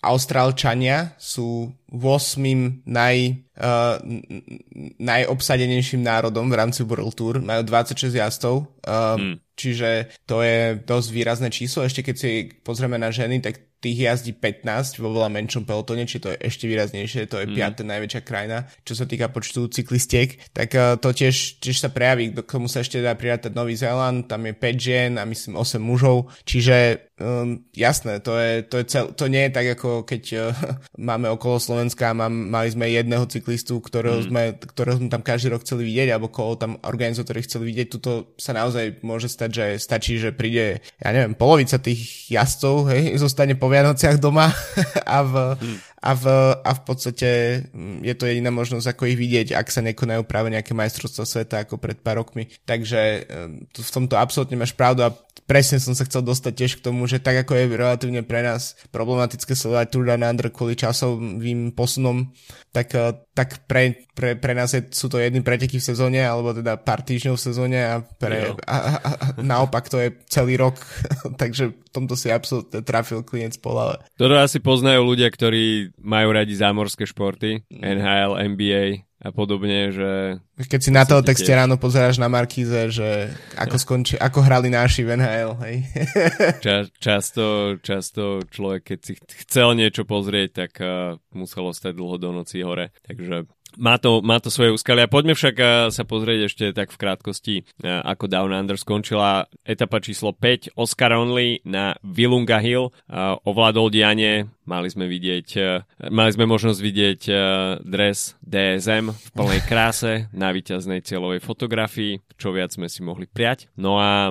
Austrálčania 0.00 1.12
sú 1.20 1.76
8. 1.92 2.88
Naj, 2.88 3.16
uh, 3.60 4.00
najobsadenejším 4.96 6.00
národom 6.00 6.48
v 6.48 6.56
rámci 6.56 6.80
World 6.88 7.12
Tour. 7.12 7.44
Majú 7.44 7.62
26 7.68 8.08
jazdov, 8.08 8.64
uh, 8.88 9.20
hmm. 9.20 9.36
čiže 9.52 10.08
to 10.24 10.40
je 10.40 10.80
dosť 10.80 11.08
výrazné 11.12 11.48
číslo. 11.52 11.84
Ešte 11.84 12.00
keď 12.00 12.16
si 12.16 12.30
pozrieme 12.64 12.96
na 12.96 13.12
ženy, 13.12 13.44
tak 13.44 13.70
tých 13.80 13.96
jazdí 13.96 14.32
15 14.36 15.00
vo 15.00 15.08
veľa 15.08 15.32
menšom 15.32 15.64
pelotone, 15.64 16.04
či 16.04 16.20
to 16.20 16.28
je 16.28 16.36
ešte 16.36 16.68
výraznejšie, 16.68 17.24
to 17.32 17.40
je 17.40 17.48
mm. 17.48 17.54
piatá 17.56 17.80
najväčšia 17.80 18.20
krajina, 18.20 18.68
čo 18.84 18.92
sa 18.92 19.08
týka 19.08 19.32
počtu 19.32 19.72
cyklistiek, 19.72 20.36
tak 20.52 20.76
uh, 20.76 21.00
to 21.00 21.16
tiež, 21.16 21.64
tiež 21.64 21.80
sa 21.80 21.88
prejaví, 21.88 22.28
k 22.36 22.44
tomu 22.44 22.68
sa 22.68 22.84
ešte 22.84 23.00
dá 23.00 23.16
prirátať 23.16 23.56
Nový 23.56 23.80
Zéland, 23.80 24.28
tam 24.28 24.44
je 24.44 24.52
5 24.52 24.76
žien 24.76 25.12
a 25.16 25.24
myslím 25.24 25.56
8 25.56 25.80
mužov, 25.80 26.28
čiže 26.44 27.08
um, 27.20 27.60
jasné, 27.76 28.18
to, 28.24 28.34
je, 28.34 28.64
to, 28.64 28.80
je 28.80 28.84
cel, 28.88 29.04
to 29.12 29.28
nie 29.28 29.46
je 29.46 29.54
tak, 29.54 29.66
ako 29.78 30.08
keď 30.08 30.22
uh, 30.34 30.56
máme 31.08 31.28
okolo 31.30 31.60
Slovenska, 31.60 32.16
mám, 32.16 32.32
mali 32.32 32.72
sme 32.72 32.88
jedného 32.88 33.28
cyklistu, 33.28 33.78
ktorého, 33.78 34.24
mm. 34.24 34.26
sme, 34.26 34.42
ktorého 34.56 34.96
sme 34.98 35.12
tam 35.12 35.22
každý 35.22 35.52
rok 35.52 35.62
chceli 35.62 35.86
vidieť, 35.86 36.08
alebo 36.16 36.32
koho 36.32 36.56
tam 36.56 36.80
organizátori 36.82 37.44
chceli 37.44 37.70
vidieť. 37.70 37.86
Tuto 37.92 38.34
sa 38.40 38.56
naozaj 38.56 39.04
môže 39.04 39.28
stať, 39.28 39.50
že 39.52 39.66
stačí, 39.78 40.16
že 40.16 40.32
príde, 40.32 40.80
ja 40.98 41.08
neviem, 41.12 41.36
polovica 41.36 41.76
tých 41.76 42.32
jazdcov, 42.32 42.90
hej, 42.90 43.02
zostane 43.24 43.54
po 43.54 43.68
Vianociach 43.68 44.16
doma 44.18 44.50
a 45.04 45.18
v, 45.22 45.34
mm 45.60 45.89
a 46.00 46.10
v, 46.16 46.24
a 46.64 46.70
v 46.72 46.82
podstate 46.82 47.28
mm, 47.68 48.00
je 48.00 48.14
to 48.16 48.24
jediná 48.24 48.48
možnosť, 48.48 48.96
ako 48.96 49.08
ich 49.12 49.20
vidieť, 49.20 49.52
ak 49.52 49.68
sa 49.68 49.84
nekonajú 49.84 50.24
práve 50.24 50.48
nejaké 50.48 50.72
majstrovstvá 50.72 51.24
sveta 51.28 51.56
ako 51.64 51.76
pred 51.76 52.00
pár 52.00 52.24
rokmi. 52.24 52.48
Takže 52.64 53.28
v 53.68 53.90
tomto 53.92 54.16
absolútne 54.16 54.56
máš 54.56 54.72
pravdu 54.72 55.04
a 55.04 55.12
presne 55.50 55.82
som 55.82 55.98
sa 55.98 56.06
chcel 56.06 56.22
dostať 56.22 56.52
tiež 56.54 56.72
k 56.78 56.84
tomu, 56.86 57.10
že 57.10 57.18
tak 57.18 57.42
ako 57.42 57.58
je 57.58 57.64
relatívne 57.74 58.22
pre 58.22 58.38
nás 58.46 58.78
problematické 58.94 59.58
sledovať 59.58 59.90
Tour 59.90 60.06
Down 60.06 60.22
Under 60.22 60.46
kvôli 60.54 60.78
časovým 60.78 61.74
posunom, 61.74 62.30
tak, 62.70 62.94
eh, 62.94 63.10
tak 63.34 63.66
pre, 63.66 64.06
pre, 64.14 64.38
pre 64.38 64.52
nás 64.54 64.70
je, 64.70 64.86
sú 64.94 65.10
to 65.10 65.18
jedny 65.18 65.42
preteky 65.42 65.82
v 65.82 65.88
sezóne, 65.90 66.22
alebo 66.22 66.54
teda 66.54 66.78
pár 66.78 67.02
týždňov 67.02 67.34
v 67.34 67.46
sezóne 67.50 67.78
a, 67.82 67.98
pre, 67.98 68.54
a, 68.62 68.76
a, 68.78 68.92
a 69.10 69.26
naopak 69.42 69.90
to 69.90 69.98
je 69.98 70.14
celý 70.30 70.54
rok, 70.54 70.78
takže 71.42 71.74
v 71.74 71.90
tomto 71.90 72.14
si 72.14 72.30
absolútne 72.30 72.86
trafil 72.86 73.26
klienc 73.26 73.58
polale. 73.58 73.98
Toto 74.14 74.38
asi 74.38 74.62
poznajú 74.62 75.02
ľudia, 75.02 75.26
ktorí 75.34 75.89
majú 75.98 76.28
radi 76.30 76.54
zámorské 76.54 77.08
športy, 77.08 77.66
mm. 77.66 77.80
NHL, 77.82 78.32
NBA, 78.54 78.84
a 79.20 79.28
podobne, 79.36 79.92
že... 79.92 80.40
Keď 80.56 80.80
si 80.80 80.88
na 80.88 81.04
toho 81.04 81.20
texte 81.20 81.52
ráno 81.52 81.76
pozeráš 81.76 82.16
na 82.16 82.32
Markíze, 82.32 82.88
že 82.88 83.28
ako, 83.52 83.76
skonči, 83.76 84.14
ako 84.16 84.40
hrali 84.40 84.72
náši 84.72 85.04
v 85.04 85.20
NHL, 85.20 85.52
hej? 85.60 85.76
Ča, 86.64 86.88
často, 86.96 87.76
často 87.84 88.40
človek, 88.48 88.96
keď 88.96 88.98
si 89.04 89.12
chcel 89.44 89.76
niečo 89.76 90.08
pozrieť, 90.08 90.64
tak 90.64 90.72
uh, 90.80 91.20
musel 91.36 91.68
ostať 91.68 91.92
dlho 91.92 92.16
do 92.16 92.32
noci 92.32 92.64
hore. 92.64 92.96
Takže 93.04 93.44
má 93.78 93.98
to, 94.02 94.18
má 94.24 94.42
to 94.42 94.50
svoje 94.50 94.74
úskalia. 94.74 95.06
Poďme 95.06 95.38
však 95.38 95.54
eh, 95.60 95.68
sa 95.94 96.02
pozrieť 96.02 96.40
ešte 96.50 96.64
tak 96.74 96.90
v 96.90 96.98
krátkosti, 96.98 97.56
eh, 97.62 97.86
ako 97.86 98.26
Down 98.26 98.50
Under 98.50 98.74
skončila 98.74 99.46
etapa 99.62 100.02
číslo 100.02 100.34
5, 100.34 100.74
Oscar 100.74 101.14
Only 101.14 101.62
na 101.62 101.94
Vilunga 102.02 102.58
Hill. 102.58 102.90
Eh, 102.90 103.14
ovládol 103.46 103.92
dianie, 103.92 104.50
mali 104.70 104.86
sme 104.86 105.10
vidieť, 105.10 105.48
mali 106.14 106.30
sme 106.30 106.46
možnosť 106.46 106.78
vidieť 106.78 107.20
dres 107.82 108.38
DSM 108.46 109.10
v 109.10 109.28
plnej 109.34 109.60
kráse 109.66 110.30
na 110.30 110.54
víťaznej 110.54 111.02
cieľovej 111.02 111.42
fotografii, 111.42 112.22
čo 112.38 112.54
viac 112.54 112.70
sme 112.70 112.86
si 112.86 113.02
mohli 113.02 113.26
priať. 113.26 113.66
No 113.74 113.98
a 113.98 114.30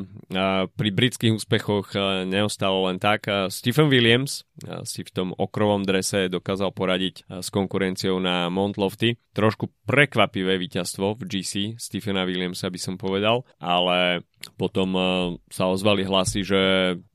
pri 0.72 0.89
britských 0.96 1.36
úspechoch 1.36 1.91
neostalo 2.24 2.88
len 2.88 3.03
tak. 3.03 3.27
Stephen 3.51 3.91
Williams 3.91 4.48
si 4.88 5.03
v 5.03 5.12
tom 5.12 5.36
okrovom 5.36 5.84
drese 5.84 6.31
dokázal 6.31 6.72
poradiť 6.72 7.43
s 7.43 7.51
konkurenciou 7.51 8.24
na 8.24 8.48
Mount 8.48 8.79
Lofty 8.79 9.19
trošku 9.36 9.72
prekvapivé 9.84 10.55
víťazstvo 10.60 11.15
v 11.15 11.24
GC 11.27 11.79
Stephena 11.79 12.27
Williamsa 12.27 12.69
by 12.69 12.79
som 12.79 12.96
povedal, 13.00 13.48
ale 13.58 14.27
potom 14.55 14.89
uh, 14.96 15.03
sa 15.51 15.67
ozvali 15.67 16.08
hlasy, 16.08 16.48
že 16.48 16.62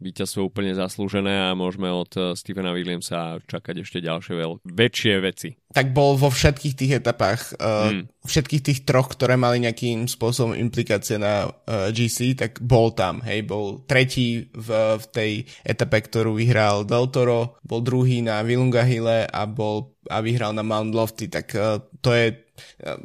víťazstvo 0.01 0.53
úplne 0.53 0.77
zaslúžené 0.77 1.49
a 1.51 1.57
môžeme 1.57 1.89
od 1.89 2.11
uh, 2.17 2.23
Stephena 2.37 2.77
Williamsa 2.77 3.41
čakať 3.49 3.81
ešte 3.81 3.99
ďalšie 4.05 4.35
veľ- 4.37 4.61
väčšie 4.65 5.15
veci. 5.25 5.57
Tak 5.75 5.91
bol 5.91 6.15
vo 6.15 6.31
všetkých 6.31 6.75
tých 6.79 6.93
etapách, 7.03 7.59
hmm. 7.59 8.23
všetkých 8.23 8.63
tých 8.63 8.81
troch, 8.87 9.11
ktoré 9.11 9.35
mali 9.35 9.59
nejakým 9.59 10.07
spôsobom 10.07 10.55
implikácie 10.55 11.19
na 11.19 11.51
GC, 11.67 12.39
tak 12.39 12.63
bol 12.63 12.95
tam, 12.95 13.19
hej, 13.27 13.43
bol 13.43 13.83
tretí 13.83 14.55
v, 14.55 14.69
v 15.03 15.05
tej 15.11 15.33
etape, 15.67 15.99
ktorú 15.99 16.39
vyhral 16.39 16.87
Del 16.87 17.11
Toro, 17.11 17.59
bol 17.67 17.83
druhý 17.83 18.23
na 18.23 18.47
Vilunga 18.47 18.87
Hille 18.87 19.27
a 19.27 19.43
bol 19.51 19.99
a 20.07 20.23
vyhral 20.23 20.55
na 20.55 20.63
Mount 20.63 20.95
Lofty, 20.95 21.27
tak 21.27 21.51
to 21.99 22.11
je 22.15 22.44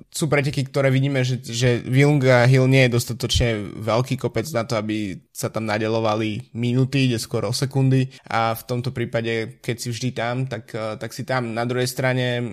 sú 0.09 0.25
preteky, 0.27 0.67
ktoré 0.67 0.89
vidíme, 0.93 1.25
že, 1.25 1.41
že 1.41 1.81
Vilunga 1.81 2.45
Hill 2.45 2.69
nie 2.69 2.85
je 2.85 2.95
dostatočne 2.95 3.79
veľký 3.81 4.17
kopec 4.17 4.45
na 4.53 4.65
to, 4.65 4.77
aby 4.77 5.17
sa 5.29 5.49
tam 5.49 5.65
nadelovali 5.65 6.53
minúty, 6.53 7.09
ide 7.09 7.17
skoro 7.21 7.49
o 7.49 7.55
sekundy 7.55 8.09
a 8.27 8.53
v 8.53 8.63
tomto 8.65 8.91
prípade, 8.91 9.61
keď 9.61 9.75
si 9.77 9.87
vždy 9.89 10.09
tam, 10.11 10.35
tak, 10.45 10.69
tak 10.73 11.11
si 11.13 11.23
tam. 11.23 11.53
Na 11.53 11.63
druhej 11.63 11.87
strane 11.87 12.43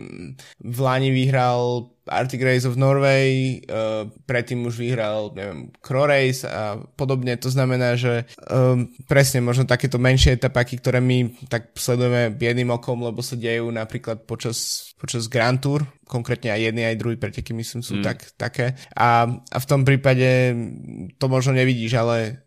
v 0.60 0.78
Lani 0.78 1.10
vyhral 1.12 1.95
Arctic 2.06 2.40
Race 2.42 2.64
of 2.64 2.78
Norway, 2.78 3.58
uh, 3.66 4.06
predtým 4.24 4.62
už 4.62 4.78
vyhral, 4.78 5.34
neviem, 5.34 5.74
Crow 5.82 6.06
Race 6.06 6.46
a 6.46 6.78
podobne, 6.94 7.34
to 7.34 7.50
znamená, 7.50 7.98
že 7.98 8.30
um, 8.46 8.86
presne 9.10 9.42
možno 9.42 9.66
takéto 9.66 9.98
menšie 9.98 10.38
etapaky, 10.38 10.78
ktoré 10.78 11.02
my 11.02 11.34
tak 11.50 11.74
sledujeme 11.74 12.38
jedným 12.38 12.70
okom, 12.70 13.02
lebo 13.02 13.20
sa 13.20 13.34
dejú 13.34 13.66
napríklad 13.74 14.22
počas, 14.22 14.90
počas 14.96 15.26
Grand 15.26 15.58
Tour, 15.58 15.82
konkrétne 16.06 16.54
aj 16.54 16.70
jedný, 16.70 16.82
aj 16.86 17.00
druhý 17.02 17.18
preteky, 17.18 17.50
myslím, 17.52 17.82
sú 17.82 17.98
mm. 17.98 18.04
tak, 18.06 18.18
také. 18.38 18.78
A, 18.94 19.26
a 19.26 19.56
v 19.58 19.66
tom 19.66 19.82
prípade 19.82 20.54
to 21.18 21.26
možno 21.26 21.58
nevidíš, 21.58 21.98
ale 21.98 22.45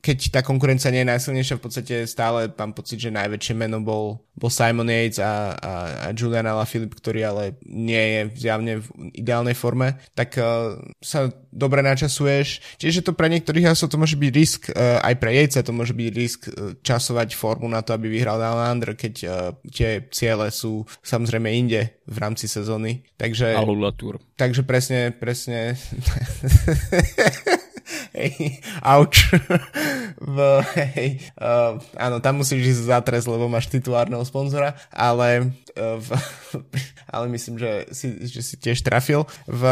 keď 0.00 0.18
tá 0.32 0.40
konkurencia 0.40 0.88
nie 0.88 1.04
je 1.04 1.12
najsilnejšia, 1.12 1.58
v 1.60 1.64
podstate 1.64 1.94
stále 2.08 2.48
mám 2.56 2.72
pocit, 2.72 2.96
že 2.96 3.12
najväčšie 3.12 3.52
meno 3.52 3.84
bol, 3.84 4.24
bol 4.32 4.48
Simon 4.48 4.88
Yates 4.88 5.20
a, 5.20 5.52
a, 5.52 5.72
a 6.08 6.16
Julian 6.16 6.48
Alaphilippe, 6.48 6.96
ktorý 6.96 7.20
ale 7.26 7.44
nie 7.68 8.00
je 8.00 8.20
zjavne 8.46 8.80
v 8.80 8.86
ideálnej 9.12 9.52
forme, 9.52 10.00
tak 10.16 10.40
uh, 10.40 10.80
sa 11.04 11.28
dobre 11.52 11.84
načasuješ. 11.84 12.80
Čiže 12.80 13.04
to 13.04 13.12
pre 13.12 13.28
niektorých 13.28 13.68
jasov 13.68 13.92
to 13.92 14.00
môže 14.00 14.16
byť 14.16 14.30
risk, 14.32 14.72
uh, 14.72 15.04
aj 15.04 15.14
pre 15.20 15.30
Yatesa 15.36 15.66
to 15.66 15.76
môže 15.76 15.92
byť 15.92 16.08
risk 16.16 16.40
uh, 16.48 16.72
časovať 16.80 17.36
formu 17.36 17.68
na 17.68 17.84
to, 17.84 17.92
aby 17.92 18.08
vyhral 18.08 18.40
Down 18.40 18.78
Under, 18.78 18.96
keď 18.96 19.14
uh, 19.26 19.52
tie 19.68 20.08
ciele 20.08 20.48
sú 20.48 20.88
samozrejme 21.04 21.52
inde 21.52 22.00
v 22.08 22.16
rámci 22.16 22.48
sezóny. 22.48 23.04
Takže, 23.20 23.52
takže 24.38 24.62
presne, 24.64 25.12
presne 25.12 25.74
hej, 28.16 28.58
auč. 28.96 29.28
v, 30.16 30.36
hej, 30.96 31.20
uh, 31.36 31.76
áno, 32.00 32.24
tam 32.24 32.40
musíš 32.40 32.72
ísť 32.76 32.82
za 32.88 32.98
trest, 33.04 33.28
lebo 33.28 33.46
máš 33.46 33.68
titulárneho 33.68 34.24
sponzora, 34.24 34.74
ale, 34.88 35.52
v, 35.76 36.08
ale 37.14 37.28
myslím, 37.28 37.60
že 37.60 37.86
si, 37.92 38.06
že 38.26 38.40
si 38.42 38.56
tiež 38.56 38.80
trafil. 38.80 39.28
V, 39.44 39.62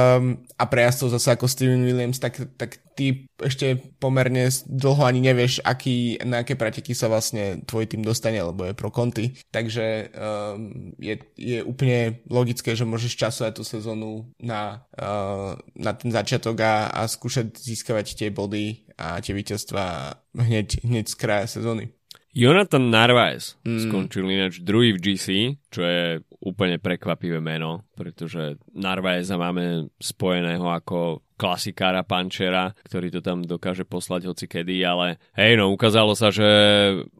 a 0.54 0.64
pre 0.68 0.84
jazdcov 0.84 1.16
zase 1.16 1.28
ako 1.32 1.48
Steven 1.48 1.82
Williams, 1.82 2.20
tak, 2.20 2.38
tak 2.60 2.78
ty 2.94 3.26
ešte 3.42 3.80
pomerne 3.98 4.46
dlho 4.68 5.02
ani 5.02 5.20
nevieš, 5.24 5.64
aký, 5.66 6.22
na 6.22 6.46
aké 6.46 6.54
preteky 6.54 6.94
sa 6.94 7.10
vlastne 7.10 7.64
tvoj 7.66 7.90
tým 7.90 8.06
dostane, 8.06 8.38
lebo 8.38 8.68
je 8.68 8.74
pro 8.76 8.92
konty. 8.92 9.34
Takže 9.50 10.14
um, 10.14 10.94
je, 11.02 11.18
je 11.34 11.58
úplne 11.66 12.22
logické, 12.30 12.78
že 12.78 12.86
môžeš 12.86 13.18
časovať 13.18 13.52
tú 13.58 13.64
sezónu 13.66 14.30
na, 14.38 14.86
uh, 14.94 15.58
na 15.74 15.92
ten 15.96 16.14
začiatok 16.14 16.60
a, 16.62 16.92
a 16.92 17.10
skúšať 17.10 17.58
získavať 17.58 18.14
tie 18.14 18.28
body 18.30 18.86
a 18.94 19.18
tie 19.18 19.34
víťazstva 19.34 20.14
hneď, 20.38 20.86
hneď 20.86 21.10
z 21.10 21.16
kraja 21.18 21.46
sezóny. 21.50 21.90
Jonathan 22.34 22.90
Narvaez 22.90 23.54
mm. 23.62 23.86
skončil 23.86 24.26
ináč 24.26 24.58
druhý 24.58 24.90
v 24.90 24.98
GC, 24.98 25.26
čo 25.70 25.86
je 25.86 26.18
úplne 26.42 26.82
prekvapivé 26.82 27.38
meno, 27.38 27.86
pretože 27.94 28.58
Narvaeza 28.74 29.38
máme 29.38 29.88
spojeného 29.96 30.66
ako 30.66 31.22
klasikára 31.38 32.02
pančera, 32.02 32.74
ktorý 32.84 33.08
to 33.14 33.20
tam 33.22 33.46
dokáže 33.46 33.86
poslať 33.86 34.28
hoci 34.28 34.46
kedy, 34.50 34.82
ale 34.82 35.22
hej, 35.38 35.56
no 35.56 35.70
ukázalo 35.70 36.12
sa, 36.18 36.34
že 36.34 36.46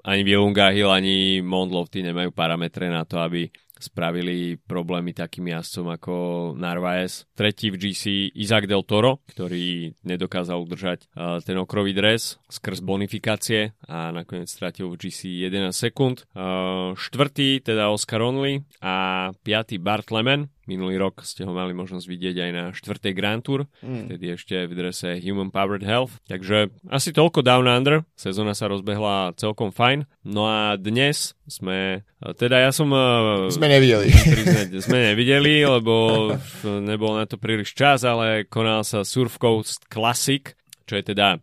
ani 0.03 0.23
Vilunga 0.27 0.75
Hill, 0.75 0.91
ani 0.91 1.41
Mount 1.41 1.71
Lofty 1.73 2.03
nemajú 2.03 2.35
parametre 2.35 2.91
na 2.91 3.07
to, 3.07 3.23
aby 3.23 3.49
spravili 3.85 4.57
problémy 4.57 5.13
takým 5.13 5.53
jazdcom 5.53 5.87
ako 5.93 6.15
Narvaez. 6.57 7.29
Tretí 7.37 7.69
v 7.69 7.77
GC 7.77 8.33
Isaac 8.33 8.65
Del 8.65 8.83
Toro, 8.89 9.21
ktorý 9.29 9.93
nedokázal 10.01 10.57
udržať 10.65 11.11
uh, 11.13 11.39
ten 11.45 11.61
okrový 11.61 11.93
dres 11.93 12.41
skrz 12.49 12.81
bonifikácie 12.81 13.77
a 13.85 14.09
nakoniec 14.15 14.49
stratil 14.49 14.89
v 14.89 15.07
GC 15.07 15.51
11 15.51 15.75
sekúnd. 15.75 16.25
Uh, 16.33 16.97
štvrtý 16.97 17.61
teda 17.61 17.93
Oscar 17.93 18.25
Only 18.25 18.65
a 18.81 19.29
piatý 19.45 19.77
Bart 19.77 20.09
Lemon, 20.09 20.49
Minulý 20.65 20.97
rok 20.97 21.21
ste 21.23 21.45
ho 21.45 21.53
mali 21.53 21.77
možnosť 21.77 22.07
vidieť 22.09 22.37
aj 22.41 22.51
na 22.57 22.65
štvrtej 22.73 23.13
Grand 23.13 23.45
Tour, 23.45 23.69
mm. 23.85 24.09
vtedy 24.09 24.25
ešte 24.33 24.57
v 24.65 24.73
drese 24.73 25.21
Human 25.21 25.53
Powered 25.53 25.85
Health. 25.85 26.17
Takže 26.25 26.73
asi 26.89 27.13
toľko 27.13 27.45
Down 27.45 27.69
Under, 27.69 28.09
sezóna 28.17 28.57
sa 28.57 28.73
rozbehla 28.73 29.37
celkom 29.37 29.71
fajn. 29.71 30.09
No 30.25 30.49
a 30.49 30.81
dnes 30.81 31.37
sme, 31.45 32.09
teda 32.41 32.65
ja 32.65 32.71
som... 32.73 32.89
E, 32.89 33.53
sme 33.53 33.69
nevideli. 33.69 34.09
Priznať, 34.09 34.69
sme 34.81 35.13
nevideli, 35.13 35.61
lebo 35.69 36.33
nebol 36.65 37.21
na 37.21 37.29
to 37.29 37.37
príliš 37.37 37.77
čas, 37.77 38.01
ale 38.09 38.49
konal 38.49 38.83
sa 38.89 39.05
Surf 39.05 39.37
Coast 39.37 39.85
Classic, 39.93 40.57
čo 40.85 41.01
je 41.01 41.05
teda 41.05 41.41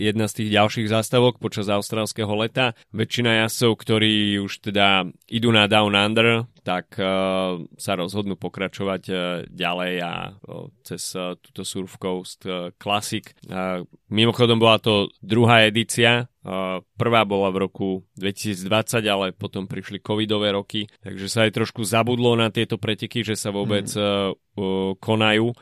jedna 0.00 0.26
z 0.26 0.34
tých 0.40 0.50
ďalších 0.56 0.88
zástavok 0.88 1.36
počas 1.36 1.68
austrálskeho 1.68 2.32
leta. 2.32 2.72
Väčšina 2.96 3.44
jazdcov, 3.44 3.72
ktorí 3.76 4.40
už 4.40 4.72
teda 4.72 5.04
idú 5.28 5.52
na 5.52 5.68
Down 5.68 5.92
Under, 5.92 6.48
tak 6.64 6.96
uh, 6.96 7.60
sa 7.76 7.92
rozhodnú 7.92 8.40
pokračovať 8.40 9.02
uh, 9.12 9.18
ďalej 9.52 9.92
a 10.00 10.14
uh, 10.32 10.72
cez 10.80 11.12
uh, 11.12 11.36
túto 11.36 11.60
Surf 11.60 12.00
Coast 12.00 12.48
uh, 12.48 12.72
Classic. 12.80 13.28
Uh, 13.44 13.84
mimochodom 14.08 14.56
bola 14.56 14.80
to 14.80 15.12
druhá 15.20 15.68
edícia 15.68 16.24
Prvá 17.00 17.24
bola 17.24 17.48
v 17.48 17.64
roku 17.64 17.88
2020, 18.20 19.00
ale 19.08 19.32
potom 19.32 19.64
prišli 19.64 20.04
covidové 20.04 20.52
roky, 20.52 20.84
takže 21.00 21.26
sa 21.32 21.48
aj 21.48 21.56
trošku 21.56 21.88
zabudlo 21.88 22.36
na 22.36 22.52
tieto 22.52 22.76
preteky, 22.76 23.24
že 23.24 23.32
sa 23.32 23.48
vôbec 23.48 23.88
mm. 23.88 24.36
konajú. 25.00 25.56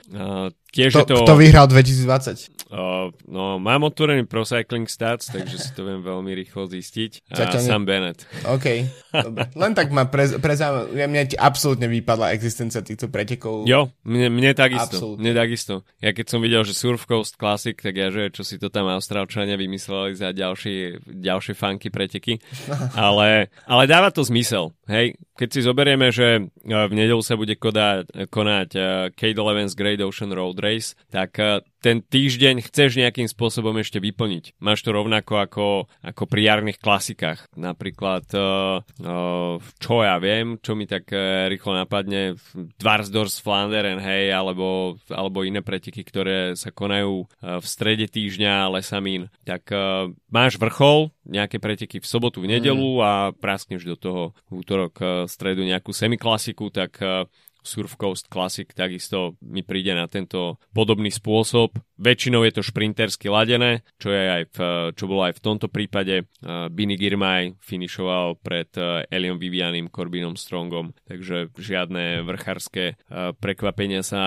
Tiež 0.75 0.91
to, 0.91 1.07
to, 1.07 1.23
kto 1.23 1.39
vyhral 1.39 1.71
2020? 1.71 2.67
Uh, 2.73 3.15
no, 3.31 3.62
mám 3.62 3.82
otvorený 3.83 4.25
Pro 4.27 4.47
Cycling 4.47 4.87
Stats, 4.87 5.29
takže 5.29 5.57
si 5.59 5.71
to 5.75 5.87
viem 5.87 6.01
veľmi 6.01 6.33
rýchlo 6.33 6.71
zistiť. 6.71 7.31
A 7.35 7.59
Sam 7.59 7.85
Bennett. 7.85 8.25
OK, 8.47 8.67
dobre. 9.11 9.51
Len 9.53 9.73
tak 9.75 9.91
ma 9.91 10.07
pre, 10.09 10.39
pre 10.39 10.55
mne 10.93 11.23
ti 11.29 11.37
absolútne 11.37 11.87
vypadla 11.91 12.35
existencia 12.35 12.81
týchto 12.81 13.11
pretekov. 13.11 13.67
Jo, 13.67 13.91
mne, 14.07 14.33
mne 14.33 14.53
takisto. 14.55 14.99
Absolutne. 14.99 15.21
Mne 15.23 15.33
takisto. 15.35 15.75
Ja 15.99 16.11
keď 16.15 16.27
som 16.27 16.41
videl, 16.41 16.62
že 16.62 16.75
Surf 16.75 17.05
Coast 17.05 17.37
Classic, 17.37 17.77
tak 17.77 17.95
ja, 17.99 18.09
že 18.09 18.31
čo 18.31 18.43
si 18.47 18.57
to 18.57 18.71
tam 18.71 18.89
Austrálčania 18.89 19.59
vymysleli 19.59 20.15
za 20.15 20.31
ďalšie, 20.31 21.05
ďalšie 21.07 21.55
funky 21.59 21.89
preteky. 21.89 22.39
ale, 22.97 23.53
ale 23.69 23.83
dáva 23.91 24.15
to 24.15 24.23
zmysel. 24.23 24.73
Hej, 24.87 25.17
keď 25.39 25.49
si 25.49 25.61
zoberieme, 25.65 26.12
že 26.12 26.53
v 26.62 26.93
nedelu 26.93 27.23
sa 27.25 27.35
bude 27.35 27.57
konať, 27.57 28.29
konať 28.29 28.69
Kate 29.17 29.41
Eleven's 29.41 29.75
Great 29.75 29.99
Ocean 30.05 30.31
Road 30.31 30.61
Race, 30.61 30.95
tak 31.09 31.39
eh, 31.41 31.65
ten 31.83 31.99
týždeň 31.99 32.62
chceš 32.62 32.95
nejakým 33.03 33.27
spôsobom 33.27 33.75
ešte 33.83 33.99
vyplniť. 33.99 34.62
Máš 34.62 34.87
to 34.87 34.95
rovnako 34.95 35.43
ako, 35.43 35.67
ako 36.01 36.23
pri 36.31 36.41
jarných 36.47 36.79
klasikách. 36.79 37.51
Napríklad, 37.59 38.25
uh, 38.39 38.87
uh, 39.03 39.59
čo 39.83 40.07
ja 40.07 40.17
viem, 40.23 40.62
čo 40.62 40.79
mi 40.79 40.87
tak 40.87 41.11
uh, 41.11 41.51
rýchlo 41.51 41.75
napadne, 41.75 42.39
Dvarsdors 42.79 43.43
Flanderen, 43.43 43.99
hej, 43.99 44.31
alebo, 44.31 44.97
alebo 45.11 45.43
iné 45.43 45.59
preteky, 45.61 46.07
ktoré 46.07 46.55
sa 46.55 46.71
konajú 46.71 47.27
uh, 47.27 47.59
v 47.59 47.67
strede 47.67 48.07
týždňa, 48.07 48.71
Lesamín. 48.71 49.27
Tak 49.43 49.75
uh, 49.75 50.07
máš 50.31 50.62
vrchol, 50.62 51.11
nejaké 51.27 51.59
preteky 51.59 51.99
v 51.99 52.07
sobotu, 52.07 52.39
v 52.39 52.55
nedelu 52.55 52.91
mm. 52.99 53.03
a 53.03 53.12
praskneš 53.35 53.83
do 53.83 53.99
toho 53.99 54.23
v 54.47 54.62
útorok, 54.62 54.95
uh, 55.03 55.11
stredu 55.27 55.67
nejakú 55.67 55.91
semiklasiku, 55.91 56.71
tak 56.71 57.03
uh, 57.03 57.27
Surf 57.62 57.97
Coast 57.97 58.28
Classic 58.28 58.69
takisto 58.69 59.38
mi 59.42 59.62
príde 59.62 59.95
na 59.95 60.11
tento 60.11 60.59
podobný 60.75 61.09
spôsob. 61.09 61.78
Väčšinou 62.02 62.42
je 62.42 62.52
to 62.59 62.62
šprintersky 62.66 63.31
ladené, 63.31 63.87
čo, 63.97 64.11
je 64.11 64.23
aj 64.26 64.42
v, 64.50 64.59
čo 64.99 65.04
bolo 65.07 65.23
aj 65.26 65.38
v 65.38 65.42
tomto 65.42 65.71
prípade. 65.71 66.26
Uh, 66.42 66.66
Bini 66.66 66.99
Girmay 66.99 67.54
finišoval 67.62 68.42
pred 68.42 68.71
uh, 68.76 69.07
Eliom 69.07 69.38
Vivianim, 69.38 69.87
Corbinom 69.87 70.35
Strongom, 70.35 70.92
takže 71.07 71.54
žiadne 71.54 72.26
vrchárske 72.26 72.99
uh, 72.99 73.31
prekvapenia 73.38 74.02
sa 74.02 74.23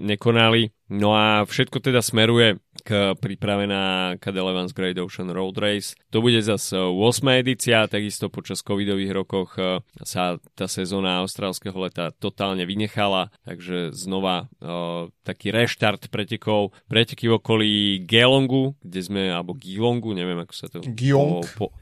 nekonali. 0.00 0.72
No 0.88 1.12
a 1.12 1.44
všetko 1.44 1.84
teda 1.84 2.00
smeruje 2.00 2.56
k 2.88 3.12
príprave 3.20 3.68
na 3.68 4.16
Cadel 4.16 4.48
Evans 4.48 4.72
Great 4.72 4.96
Ocean 4.96 5.28
Road 5.28 5.60
Race. 5.60 5.92
To 6.08 6.24
bude 6.24 6.40
zase 6.40 6.72
8. 6.80 7.44
edícia, 7.44 7.84
takisto 7.84 8.32
počas 8.32 8.64
covidových 8.64 9.12
rokoch 9.12 9.60
e, 9.60 9.84
sa 10.08 10.40
tá 10.56 10.64
sezóna 10.64 11.20
austrálskeho 11.20 11.76
leta 11.76 12.16
totálne 12.16 12.64
vynechala, 12.64 13.28
takže 13.44 13.92
znova 13.92 14.48
uh, 14.64 15.12
taký 15.26 15.52
reštart 15.52 16.08
pretekov. 16.08 16.72
Preteky 16.88 17.28
v 17.28 17.36
okolí 17.36 17.72
Geelongu, 18.08 18.72
kde 18.80 19.00
sme, 19.04 19.22
alebo 19.28 19.52
Geelongu, 19.52 20.16
neviem 20.16 20.40
ako 20.40 20.54
sa 20.56 20.66
to... 20.72 20.80
Geelong. 20.80 21.44
Po, 21.58 21.68
po, 21.68 21.76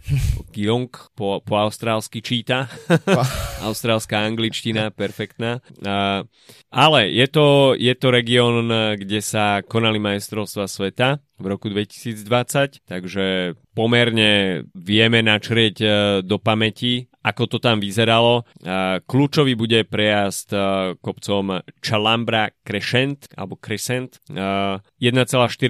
Geelong, 0.50 0.90
po, 1.14 1.38
po 1.44 1.54
austrálsky 1.60 2.18
číta. 2.18 2.66
Austrálska 3.68 4.18
angličtina, 4.26 4.90
perfektná. 4.90 5.62
Uh, 5.78 6.26
ale 6.72 7.12
je 7.12 7.26
to, 7.30 7.76
je 7.78 7.94
to 7.94 8.08
región, 8.10 8.66
kde 8.96 9.20
sa 9.22 9.62
konali 9.62 10.00
majstrovstva 10.02 10.66
sveta 10.66 10.95
v 11.36 11.44
roku 11.44 11.68
2020, 11.68 12.88
takže 12.88 13.54
pomerne 13.76 14.64
vieme 14.72 15.20
načrieť 15.20 15.76
e, 15.80 15.88
do 16.24 16.40
pamäti, 16.40 17.12
ako 17.20 17.44
to 17.44 17.58
tam 17.60 17.76
vyzeralo. 17.76 18.40
E, 18.40 19.04
kľúčový 19.04 19.52
bude 19.52 19.84
prejazd 19.84 20.56
e, 20.56 20.58
kopcom 20.96 21.60
Chalambra 21.84 22.48
Crescent, 22.64 23.28
alebo 23.36 23.60
Crescent. 23.60 24.16
1,4 24.32 24.96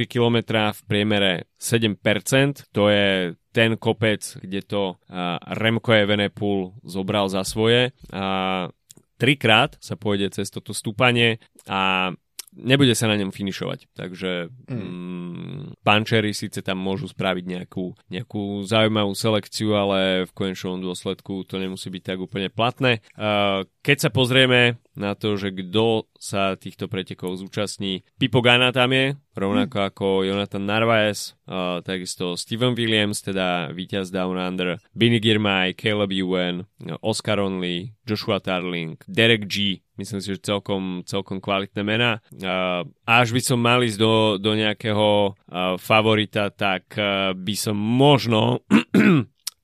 km 0.06 0.36
v 0.70 0.80
priemere 0.86 1.50
7%, 1.58 2.70
to 2.70 2.86
je 2.86 3.34
ten 3.50 3.74
kopec, 3.80 4.20
kde 4.38 4.60
to 4.68 5.00
Remco 5.56 5.92
Evenepoel 5.96 6.76
zobral 6.84 7.32
za 7.32 7.40
svoje. 7.40 7.96
Trikrát 9.16 9.80
sa 9.80 9.96
pôjde 9.96 10.28
cez 10.28 10.52
toto 10.52 10.76
stúpanie 10.76 11.40
a 11.64 12.12
nebude 12.56 12.96
sa 12.96 13.06
na 13.06 13.20
ňom 13.20 13.30
finišovať. 13.30 13.92
Takže 13.92 14.48
mm. 14.66 14.74
mm, 14.74 15.60
pančery 15.84 16.32
síce 16.32 16.64
tam 16.64 16.80
môžu 16.80 17.12
spraviť 17.12 17.44
nejakú, 17.44 17.92
nejakú 18.08 18.64
zaujímavú 18.64 19.12
selekciu, 19.12 19.76
ale 19.76 20.24
v 20.24 20.32
konečnom 20.32 20.80
dôsledku 20.80 21.44
to 21.44 21.60
nemusí 21.60 21.92
byť 21.92 22.02
tak 22.02 22.18
úplne 22.18 22.48
platné. 22.48 23.04
Uh, 23.14 23.68
keď 23.84 24.08
sa 24.08 24.10
pozrieme 24.10 24.80
na 24.96 25.12
to, 25.14 25.36
že 25.36 25.52
kto 25.52 26.08
sa 26.16 26.56
týchto 26.56 26.88
pretekov 26.88 27.36
zúčastní, 27.38 28.02
Pipo 28.16 28.40
Gana 28.40 28.72
tam 28.72 28.90
je, 28.96 29.14
rovnako 29.36 29.76
mm. 29.78 29.86
ako 29.92 30.06
Jonathan 30.24 30.64
Narvaez, 30.64 31.36
uh, 31.46 31.84
takisto 31.84 32.34
Steven 32.34 32.72
Williams, 32.72 33.20
teda 33.20 33.70
víťaz 33.70 34.08
Down 34.08 34.40
Under, 34.40 34.80
Binny 34.96 35.20
Girmay, 35.20 35.76
Caleb 35.76 36.10
Ewan, 36.16 36.64
Oscar 37.04 37.38
Only, 37.38 37.92
Joshua 38.08 38.40
Tarling, 38.40 38.96
Derek 39.04 39.44
G, 39.46 39.84
myslím 40.00 40.20
si, 40.24 40.32
že 40.32 40.40
celkom, 40.40 41.04
celkom 41.04 41.40
kvalitné 41.40 41.82
mená. 41.84 42.24
Uh, 42.32 42.88
až 43.04 43.32
by 43.36 43.40
som 43.44 43.58
mal 43.60 43.84
ísť 43.84 43.98
do, 44.00 44.14
do 44.40 44.52
nejakého 44.56 45.36
uh, 45.36 45.76
favorita, 45.76 46.48
tak 46.48 46.96
uh, 46.96 47.36
by 47.36 47.54
som 47.56 47.76
možno 47.76 48.64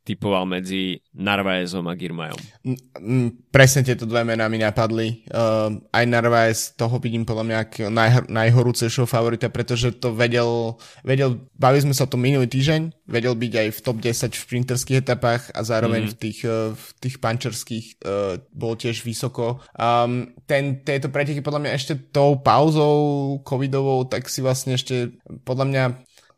typoval 0.02 0.50
medzi 0.50 0.98
Narvaezom 1.14 1.86
a 1.86 1.94
Girmajom. 1.94 2.40
Presne 3.54 3.86
tieto 3.86 4.02
dve 4.02 4.26
mená 4.26 4.50
mi 4.50 4.58
napadli. 4.58 5.22
Uh, 5.30 5.78
aj 5.94 6.04
Narvaez 6.10 6.58
toho 6.74 6.98
vidím 6.98 7.22
podľa 7.22 7.44
mňa 7.46 7.58
naj, 7.86 8.10
najhorúcejšieho 8.26 9.06
favorita, 9.06 9.46
pretože 9.54 9.94
to 10.02 10.10
vedel, 10.10 10.74
vedel, 11.06 11.46
bavili 11.54 11.86
sme 11.86 11.94
sa 11.94 12.10
o 12.10 12.10
tom 12.10 12.26
minulý 12.26 12.50
týždeň, 12.50 13.06
vedel 13.06 13.38
byť 13.38 13.52
aj 13.54 13.68
v 13.70 13.78
top 13.78 13.96
10 14.02 14.34
v 14.34 14.42
šprinterských 14.42 15.00
etapách 15.06 15.54
a 15.54 15.60
zároveň 15.62 16.02
mm. 16.06 16.10
v 16.10 16.16
tých, 16.18 16.38
uh, 16.50 16.74
v 16.74 16.88
tých 16.98 17.16
pančerských 17.22 17.86
uh, 18.02 18.42
bol 18.50 18.74
tiež 18.74 19.06
vysoko. 19.06 19.62
Um, 19.78 20.34
ten, 20.50 20.82
tieto 20.82 21.14
preteky 21.14 21.46
podľa 21.46 21.62
mňa 21.62 21.72
ešte 21.78 21.94
tou 22.10 22.42
pauzou 22.42 23.38
covidovou, 23.46 24.02
tak 24.10 24.26
si 24.26 24.42
vlastne 24.42 24.74
ešte 24.74 25.14
podľa 25.46 25.66
mňa 25.70 25.84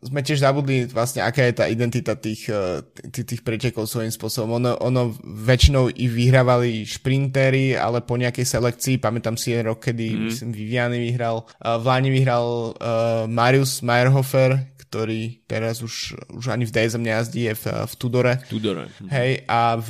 sme 0.05 0.21
tiež 0.21 0.45
zabudli 0.45 0.85
vlastne, 0.85 1.25
aká 1.25 1.49
je 1.49 1.53
tá 1.57 1.65
identita 1.65 2.13
tých, 2.13 2.47
eh, 2.47 2.85
tých, 3.09 3.25
tých 3.25 3.41
pretekov 3.41 3.89
svojím 3.89 4.13
spôsobom. 4.13 4.61
Ono, 4.61 4.77
ono 4.79 5.17
väčšinou 5.25 5.89
i 5.89 6.05
vyhrávali 6.05 6.85
šprintery, 6.85 7.73
ale 7.73 8.05
po 8.05 8.15
nejakej 8.15 8.45
selekcii, 8.45 9.01
pamätám 9.01 9.35
si 9.35 9.51
jeden 9.51 9.73
rok, 9.73 9.81
kedy 9.81 10.05
mm. 10.13 10.21
myslím 10.29 10.51
Viviany 10.53 10.97
vyhral, 11.01 11.43
uh, 11.43 11.81
v 11.81 11.83
Láni 11.83 12.09
vyhral 12.13 12.77
uh, 12.77 13.25
Marius 13.25 13.81
Meyerhofer, 13.81 14.75
ktorý 14.85 15.43
teraz 15.43 15.83
už, 15.83 16.15
už 16.39 16.55
ani 16.55 16.63
v 16.63 16.71
DSM 16.71 17.03
nejazdí, 17.03 17.51
je 17.51 17.55
v, 17.57 17.65
v 17.83 17.93
Tudore. 17.99 18.33
Tudore. 18.47 18.87
Mhm. 18.87 19.09
Hej, 19.11 19.31
a 19.43 19.75
v, 19.75 19.89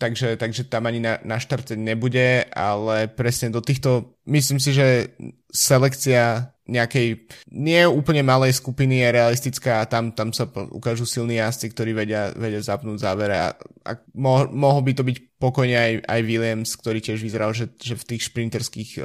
takže, 0.00 0.40
takže 0.40 0.64
tam 0.70 0.88
ani 0.88 1.04
na, 1.04 1.20
na 1.26 1.36
štarte 1.36 1.76
nebude, 1.76 2.48
ale 2.48 3.10
presne 3.12 3.52
do 3.52 3.60
týchto, 3.60 4.16
myslím 4.24 4.56
si, 4.56 4.72
že 4.72 5.12
selekcia 5.52 6.54
nejakej 6.70 7.26
nie 7.50 7.82
úplne 7.90 8.22
malej 8.22 8.62
skupiny 8.62 9.02
je 9.02 9.08
realistická 9.10 9.82
a 9.82 9.88
tam, 9.90 10.14
tam 10.14 10.30
sa 10.30 10.46
ukážu 10.70 11.02
silní 11.04 11.42
jazdci, 11.42 11.74
ktorí 11.74 11.90
vedia, 11.92 12.30
vedia 12.38 12.62
zapnúť 12.62 13.02
závere 13.02 13.36
a, 13.36 13.48
a 13.84 13.92
mo, 14.14 14.46
mohol 14.48 14.86
by 14.86 14.92
to 14.94 15.02
byť 15.02 15.16
pokojne 15.40 15.72
aj, 15.72 15.92
aj 16.04 16.20
Williams, 16.28 16.76
ktorý 16.76 17.00
tiež 17.00 17.24
vyzeral, 17.24 17.56
že, 17.56 17.72
že 17.80 17.96
v 17.96 18.06
tých 18.14 18.28
šprinterských 18.28 18.90
uh, 19.00 19.04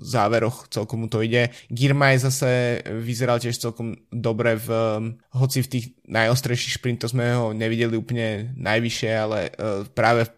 záveroch 0.00 0.72
celkom 0.72 1.04
mu 1.04 1.08
to 1.12 1.20
ide. 1.20 1.52
Girmay 1.68 2.16
zase 2.16 2.80
vyzeral 3.04 3.36
tiež 3.36 3.60
celkom 3.60 4.00
dobre 4.08 4.56
v, 4.56 4.68
um, 4.72 5.20
hoci 5.36 5.60
v 5.60 5.70
tých 5.70 5.86
najostrejších 6.08 6.80
šprintoch 6.80 7.12
sme 7.12 7.28
ho 7.36 7.52
nevideli 7.52 7.92
úplne 7.92 8.56
najvyššie, 8.56 9.10
ale 9.12 9.52
uh, 9.52 9.84
práve 9.92 10.24
v 10.24 10.32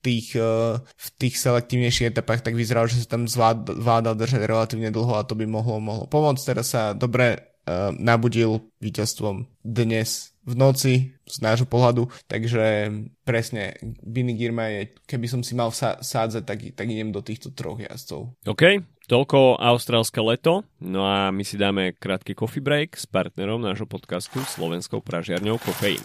tých, 0.00 0.28
uh, 0.36 0.80
v 0.80 1.06
tých 1.20 1.34
selektívnejších 1.38 2.10
etapách, 2.12 2.44
tak 2.44 2.56
vyzeralo, 2.56 2.88
že 2.88 3.04
sa 3.04 3.16
tam 3.16 3.28
zvládal 3.28 4.16
držať 4.16 4.48
relatívne 4.48 4.90
dlho 4.92 5.16
a 5.16 5.26
to 5.26 5.36
by 5.36 5.44
mohlo, 5.44 5.80
mohlo 5.80 6.04
pomôcť. 6.08 6.42
Teraz 6.56 6.72
sa 6.72 6.92
dobre 6.96 7.36
uh, 7.68 7.92
nabudil 7.94 8.64
víťazstvom 8.80 9.44
dnes 9.60 10.32
v 10.40 10.54
noci 10.56 10.94
z 11.28 11.36
nášho 11.44 11.68
pohľadu, 11.68 12.08
takže 12.26 12.90
presne 13.22 13.76
Bini 14.02 14.34
Girma 14.34 14.72
je, 14.72 14.96
keby 15.06 15.26
som 15.30 15.44
si 15.44 15.54
mal 15.54 15.70
sádzať, 15.70 16.42
tak, 16.42 16.58
tak 16.74 16.86
idem 16.90 17.14
do 17.14 17.22
týchto 17.22 17.52
troch 17.54 17.78
jazdcov. 17.78 18.34
OK, 18.48 18.82
toľko 19.06 19.60
austrálske 19.60 20.18
leto, 20.18 20.66
no 20.82 21.06
a 21.06 21.28
my 21.30 21.44
si 21.46 21.60
dáme 21.60 21.94
krátky 21.94 22.34
coffee 22.34 22.64
break 22.64 22.98
s 22.98 23.06
partnerom 23.06 23.62
nášho 23.62 23.86
podcastu 23.86 24.42
slovenskou 24.42 25.04
pražiarňou 25.04 25.60
Kofeín. 25.60 26.02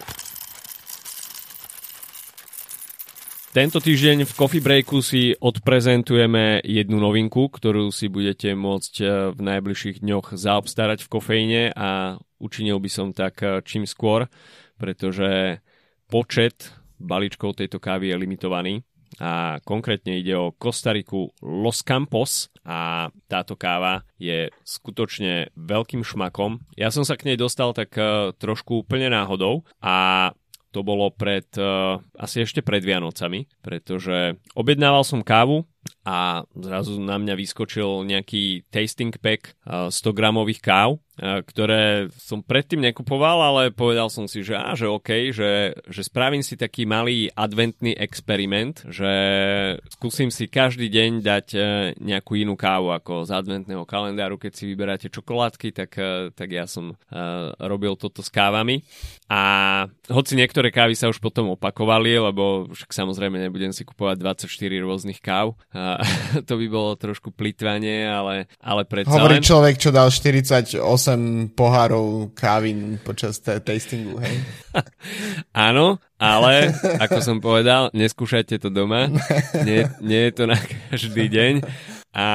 Tento 3.55 3.79
týždeň 3.79 4.27
v 4.27 4.35
Coffee 4.35 4.59
Breaku 4.59 4.99
si 4.99 5.31
odprezentujeme 5.31 6.59
jednu 6.67 6.99
novinku, 6.99 7.47
ktorú 7.47 7.87
si 7.87 8.11
budete 8.11 8.51
môcť 8.51 8.93
eh, 8.99 9.07
v 9.31 9.39
najbližších 9.39 10.03
dňoch 10.03 10.35
zaobstarať 10.35 11.07
v 11.07 11.11
kofeíne 11.15 11.63
a 11.71 12.19
učinil 12.43 12.83
by 12.83 12.89
som 12.91 13.15
tak 13.15 13.39
eh, 13.47 13.63
čím 13.63 13.87
skôr, 13.87 14.27
pretože 14.75 15.63
počet 16.11 16.75
balíčkov 16.99 17.55
tejto 17.55 17.79
kávy 17.79 18.11
je 18.11 18.19
limitovaný 18.19 18.83
a 19.23 19.63
konkrétne 19.63 20.19
ide 20.19 20.35
o 20.35 20.51
Kostariku 20.51 21.31
Los 21.39 21.79
Campos 21.79 22.51
a 22.67 23.07
táto 23.31 23.55
káva 23.55 24.03
je 24.19 24.51
skutočne 24.67 25.55
veľkým 25.55 26.03
šmakom. 26.03 26.59
Ja 26.75 26.91
som 26.91 27.07
sa 27.07 27.15
k 27.15 27.31
nej 27.31 27.37
dostal 27.39 27.71
tak 27.71 27.95
uh, 27.95 28.35
trošku 28.35 28.83
úplne 28.83 29.07
náhodou 29.07 29.63
a 29.79 30.35
to 30.75 30.83
bolo 30.83 31.07
pred, 31.07 31.47
uh, 31.55 32.03
asi 32.19 32.43
ešte 32.43 32.59
pred 32.59 32.83
Vianocami, 32.83 33.47
pretože 33.63 34.35
objednával 34.59 35.07
som 35.07 35.23
kávu 35.23 35.63
a 36.05 36.45
zrazu 36.53 37.01
na 37.01 37.17
mňa 37.17 37.33
vyskočil 37.33 38.05
nejaký 38.05 38.69
tasting 38.69 39.17
pack 39.17 39.57
uh, 39.65 39.89
100 39.89 40.13
gramových 40.13 40.61
káv 40.61 41.01
ktoré 41.19 42.11
som 42.19 42.43
predtým 42.43 42.83
nekupoval, 42.83 43.39
ale 43.39 43.63
povedal 43.71 44.11
som 44.11 44.27
si, 44.27 44.43
že, 44.43 44.59
á, 44.59 44.75
že 44.75 44.91
OK, 44.91 45.31
že, 45.31 45.71
že 45.87 46.01
spravím 46.03 46.43
si 46.43 46.59
taký 46.59 46.83
malý 46.83 47.31
adventný 47.31 47.95
experiment, 47.95 48.83
že 48.91 49.11
skúsim 49.95 50.27
si 50.27 50.51
každý 50.51 50.91
deň 50.91 51.11
dať 51.23 51.47
e, 51.55 51.59
nejakú 52.03 52.35
inú 52.35 52.59
kávu 52.59 52.91
ako 52.91 53.23
z 53.23 53.31
adventného 53.31 53.87
kalendáru, 53.87 54.35
keď 54.35 54.51
si 54.59 54.67
vyberáte 54.67 55.07
čokoládky, 55.07 55.71
tak, 55.71 55.95
tak 56.35 56.49
ja 56.51 56.67
som 56.67 56.99
robil 57.63 57.95
toto 57.95 58.19
s 58.19 58.27
kávami. 58.27 58.83
A 59.31 59.41
hoci 60.11 60.35
niektoré 60.35 60.69
kávy 60.69 60.99
sa 60.99 61.07
už 61.07 61.23
potom 61.23 61.55
opakovali, 61.55 62.19
lebo 62.19 62.67
však 62.75 62.91
samozrejme 62.91 63.39
nebudem 63.39 63.71
si 63.71 63.87
kupovať 63.87 64.19
24 64.19 64.85
rôznych 64.85 65.19
káv, 65.23 65.55
a 65.95 66.03
to 66.47 66.53
by 66.59 66.67
bolo 66.67 66.99
trošku 66.99 67.31
plitvanie, 67.31 68.03
ale, 68.03 68.51
ale 68.59 68.83
predsa 68.83 69.15
Hovorí 69.15 69.39
len... 69.39 69.45
človek, 69.45 69.75
čo 69.79 69.89
dal 69.95 70.11
48 70.11 70.83
8 70.83 71.55
pohárov 71.55 72.35
kávy 72.35 72.99
počas 73.01 73.39
t- 73.39 73.57
tastingu, 73.63 74.19
hej? 74.19 74.35
Áno, 75.67 76.03
ale 76.19 76.75
ako 76.99 77.19
som 77.23 77.37
povedal, 77.39 77.91
neskúšajte 77.95 78.59
to 78.59 78.69
doma. 78.71 79.07
Nie, 79.63 79.91
nie 80.03 80.21
je 80.29 80.33
to 80.35 80.43
na 80.51 80.59
každý 80.59 81.31
deň. 81.31 81.53
A, 82.15 82.27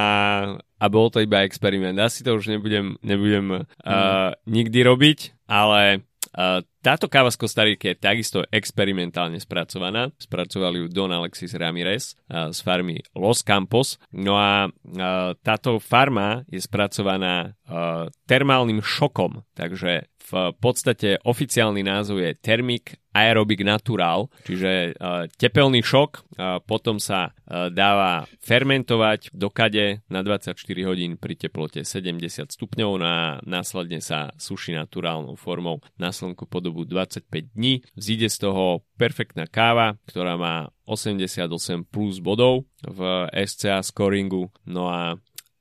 a 0.60 0.84
bol 0.92 1.08
to 1.08 1.24
iba 1.24 1.40
experiment. 1.44 1.96
Asi 1.96 2.20
to 2.20 2.36
už 2.36 2.52
nebudem, 2.52 3.00
nebudem 3.00 3.64
uh, 3.64 4.36
nikdy 4.44 4.84
robiť, 4.84 5.48
ale 5.48 6.04
uh, 6.36 6.60
táto 6.82 7.06
káva 7.06 7.30
z 7.30 7.38
Kostariky 7.38 7.94
je 7.94 8.02
takisto 8.02 8.44
experimentálne 8.50 9.38
spracovaná. 9.38 10.10
Spracovali 10.18 10.82
ju 10.82 10.86
Don 10.90 11.14
Alexis 11.14 11.54
Ramirez 11.54 12.18
z 12.28 12.58
farmy 12.60 13.00
Los 13.14 13.46
Campos. 13.46 14.02
No 14.10 14.34
a 14.36 14.68
táto 15.40 15.78
farma 15.78 16.42
je 16.50 16.58
spracovaná 16.58 17.54
termálnym 18.26 18.82
šokom, 18.82 19.46
takže 19.54 20.09
v 20.30 20.54
podstate 20.62 21.18
oficiálny 21.26 21.82
názov 21.82 22.22
je 22.22 22.38
Thermic 22.38 22.94
Aerobic 23.10 23.66
Natural, 23.66 24.30
čiže 24.46 24.94
uh, 24.94 25.26
tepelný 25.34 25.82
šok, 25.82 26.10
uh, 26.38 26.62
potom 26.62 27.02
sa 27.02 27.34
uh, 27.34 27.66
dáva 27.66 28.30
fermentovať 28.38 29.34
do 29.34 29.50
kade 29.50 30.06
na 30.06 30.22
24 30.22 30.54
hodín 30.86 31.18
pri 31.18 31.34
teplote 31.34 31.82
70 31.82 32.22
stupňov 32.46 32.90
no 33.02 33.06
a 33.06 33.42
následne 33.42 33.98
sa 33.98 34.30
suší 34.38 34.78
naturálnou 34.78 35.34
formou 35.34 35.82
na 35.98 36.14
slnku 36.14 36.46
po 36.46 36.62
dobu 36.62 36.86
25 36.86 37.26
dní. 37.50 37.82
Vzíde 37.98 38.30
z 38.30 38.46
toho 38.46 38.86
perfektná 38.94 39.50
káva, 39.50 39.98
ktorá 40.06 40.38
má 40.38 40.70
88 40.86 41.86
plus 41.90 42.22
bodov 42.22 42.66
v 42.82 43.26
SCA 43.46 43.82
scoringu, 43.82 44.50
no 44.66 44.90
a 44.90 45.18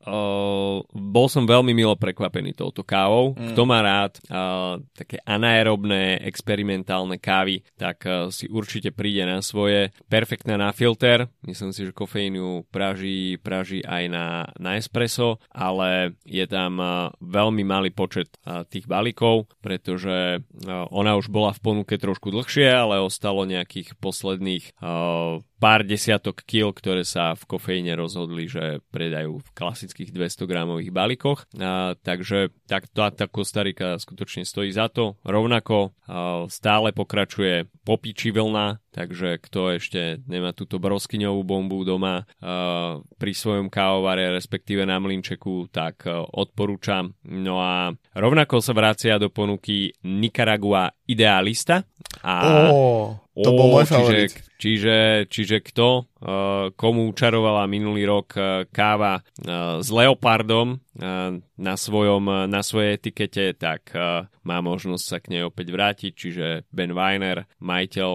Uh, 0.10 0.82
bol 0.90 1.30
som 1.30 1.46
veľmi 1.46 1.78
milo 1.78 1.94
prekvapený 1.94 2.58
touto 2.58 2.82
kávou. 2.82 3.38
Mm. 3.38 3.54
Kto 3.54 3.62
má 3.70 3.86
rád 3.86 4.18
uh, 4.26 4.82
také 4.98 5.22
anaerobné, 5.22 6.26
experimentálne 6.26 7.22
kávy, 7.22 7.62
tak 7.78 8.02
uh, 8.10 8.34
si 8.34 8.50
určite 8.50 8.90
príde 8.90 9.22
na 9.30 9.46
svoje. 9.46 9.94
Perfektná 10.10 10.58
na 10.58 10.74
filter. 10.74 11.30
Myslím 11.46 11.70
si, 11.70 11.86
že 11.86 11.94
kofeín 11.94 12.42
ju 12.42 12.66
praží, 12.74 13.38
praží 13.38 13.86
aj 13.86 14.04
na, 14.10 14.50
na 14.58 14.82
espresso, 14.82 15.38
ale 15.54 16.18
je 16.26 16.46
tam 16.50 16.82
uh, 16.82 17.14
veľmi 17.22 17.62
malý 17.62 17.94
počet 17.94 18.34
uh, 18.50 18.66
tých 18.66 18.90
balíkov, 18.90 19.46
pretože 19.62 20.42
uh, 20.42 20.90
ona 20.90 21.14
už 21.14 21.30
bola 21.30 21.54
v 21.54 21.62
ponuke 21.62 22.02
trošku 22.02 22.34
dlhšie, 22.34 22.66
ale 22.66 22.98
ostalo 22.98 23.46
nejakých 23.46 23.94
posledných 24.02 24.74
uh, 24.82 25.44
pár 25.60 25.84
desiatok 25.84 26.48
kil, 26.48 26.72
ktoré 26.72 27.04
sa 27.04 27.36
v 27.36 27.44
kofeíne 27.44 27.92
rozhodli, 28.00 28.48
že 28.48 28.80
predajú 28.96 29.44
v 29.44 29.50
klasických 29.52 29.99
200 30.08 30.48
gramových 30.48 30.96
balíkoch. 30.96 31.52
A, 31.60 32.00
takže 32.00 32.56
tak, 32.64 32.88
tá, 32.96 33.12
tá 33.12 33.28
Kostarika 33.28 34.00
skutočne 34.00 34.48
stojí 34.48 34.72
za 34.72 34.88
to. 34.88 35.20
Rovnako 35.28 35.92
a, 36.08 36.48
stále 36.48 36.96
pokračuje 36.96 37.68
popiči 37.84 38.32
vlna, 38.32 38.80
takže 38.96 39.44
kto 39.44 39.76
ešte 39.76 40.24
nemá 40.24 40.56
túto 40.56 40.80
broskyňovú 40.80 41.44
bombu 41.44 41.84
doma 41.84 42.24
a, 42.40 43.04
pri 43.04 43.32
svojom 43.36 43.68
kávovare, 43.68 44.32
respektíve 44.32 44.88
na 44.88 44.96
mlinčeku, 45.04 45.68
tak 45.68 46.08
a, 46.08 46.24
odporúčam. 46.24 47.12
No 47.28 47.60
a 47.60 47.92
rovnako 48.16 48.64
sa 48.64 48.72
vracia 48.72 49.20
do 49.20 49.28
ponuky 49.28 49.92
Nicaragua 50.08 50.88
Idealista. 51.04 51.84
A, 52.24 52.72
oh, 52.72 53.20
to 53.36 53.52
bol 53.52 53.76
môj 53.76 53.86
favorit. 53.86 54.49
Čiže, 54.60 55.32
čiže, 55.32 55.64
kto 55.64 56.10
Eh, 56.20 56.76
komu 56.76 57.16
čarovala 57.16 57.64
minulý 57.64 58.04
rok 58.04 58.36
eh, 58.36 58.68
káva 58.76 59.24
eh, 59.24 59.80
s 59.80 59.88
leopardom 59.88 60.76
na, 61.00 61.76
svojom, 61.80 62.52
na 62.52 62.62
svojej 62.62 63.00
etikete, 63.00 63.56
tak 63.56 63.96
má 64.44 64.58
možnosť 64.60 65.06
sa 65.06 65.18
k 65.24 65.30
nej 65.36 65.44
opäť 65.48 65.72
vrátiť, 65.72 66.12
čiže 66.12 66.46
Ben 66.74 66.92
Weiner, 66.92 67.48
majiteľ 67.64 68.12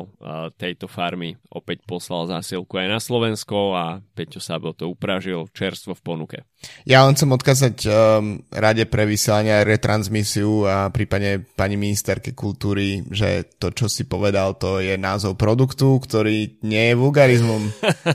tejto 0.58 0.86
farmy, 0.90 1.36
opäť 1.48 1.86
poslal 1.88 2.28
zásielku 2.28 2.76
aj 2.76 2.88
na 2.90 3.00
Slovensko 3.00 3.72
a 3.72 3.84
Peťo 4.14 4.42
Sabo 4.42 4.74
to 4.74 4.90
upražil 4.90 5.46
čerstvo 5.54 5.94
v 5.94 6.02
ponuke. 6.02 6.38
Ja 6.84 7.04
len 7.04 7.16
chcem 7.16 7.30
odkázať 7.32 7.76
um, 7.84 8.40
Rade 8.48 8.88
pre 8.88 9.04
vysielanie 9.04 9.52
a 9.52 9.66
retransmisiu 9.66 10.64
a 10.64 10.88
prípadne 10.88 11.44
pani 11.56 11.76
ministerke 11.76 12.32
kultúry, 12.32 13.04
že 13.12 13.56
to, 13.60 13.72
čo 13.72 13.88
si 13.88 14.08
povedal, 14.08 14.56
to 14.56 14.80
je 14.80 14.96
názov 14.96 15.36
produktu, 15.36 16.00
ktorý 16.00 16.60
nie 16.64 16.92
je 16.92 16.94
vulgarizmum. 16.96 17.68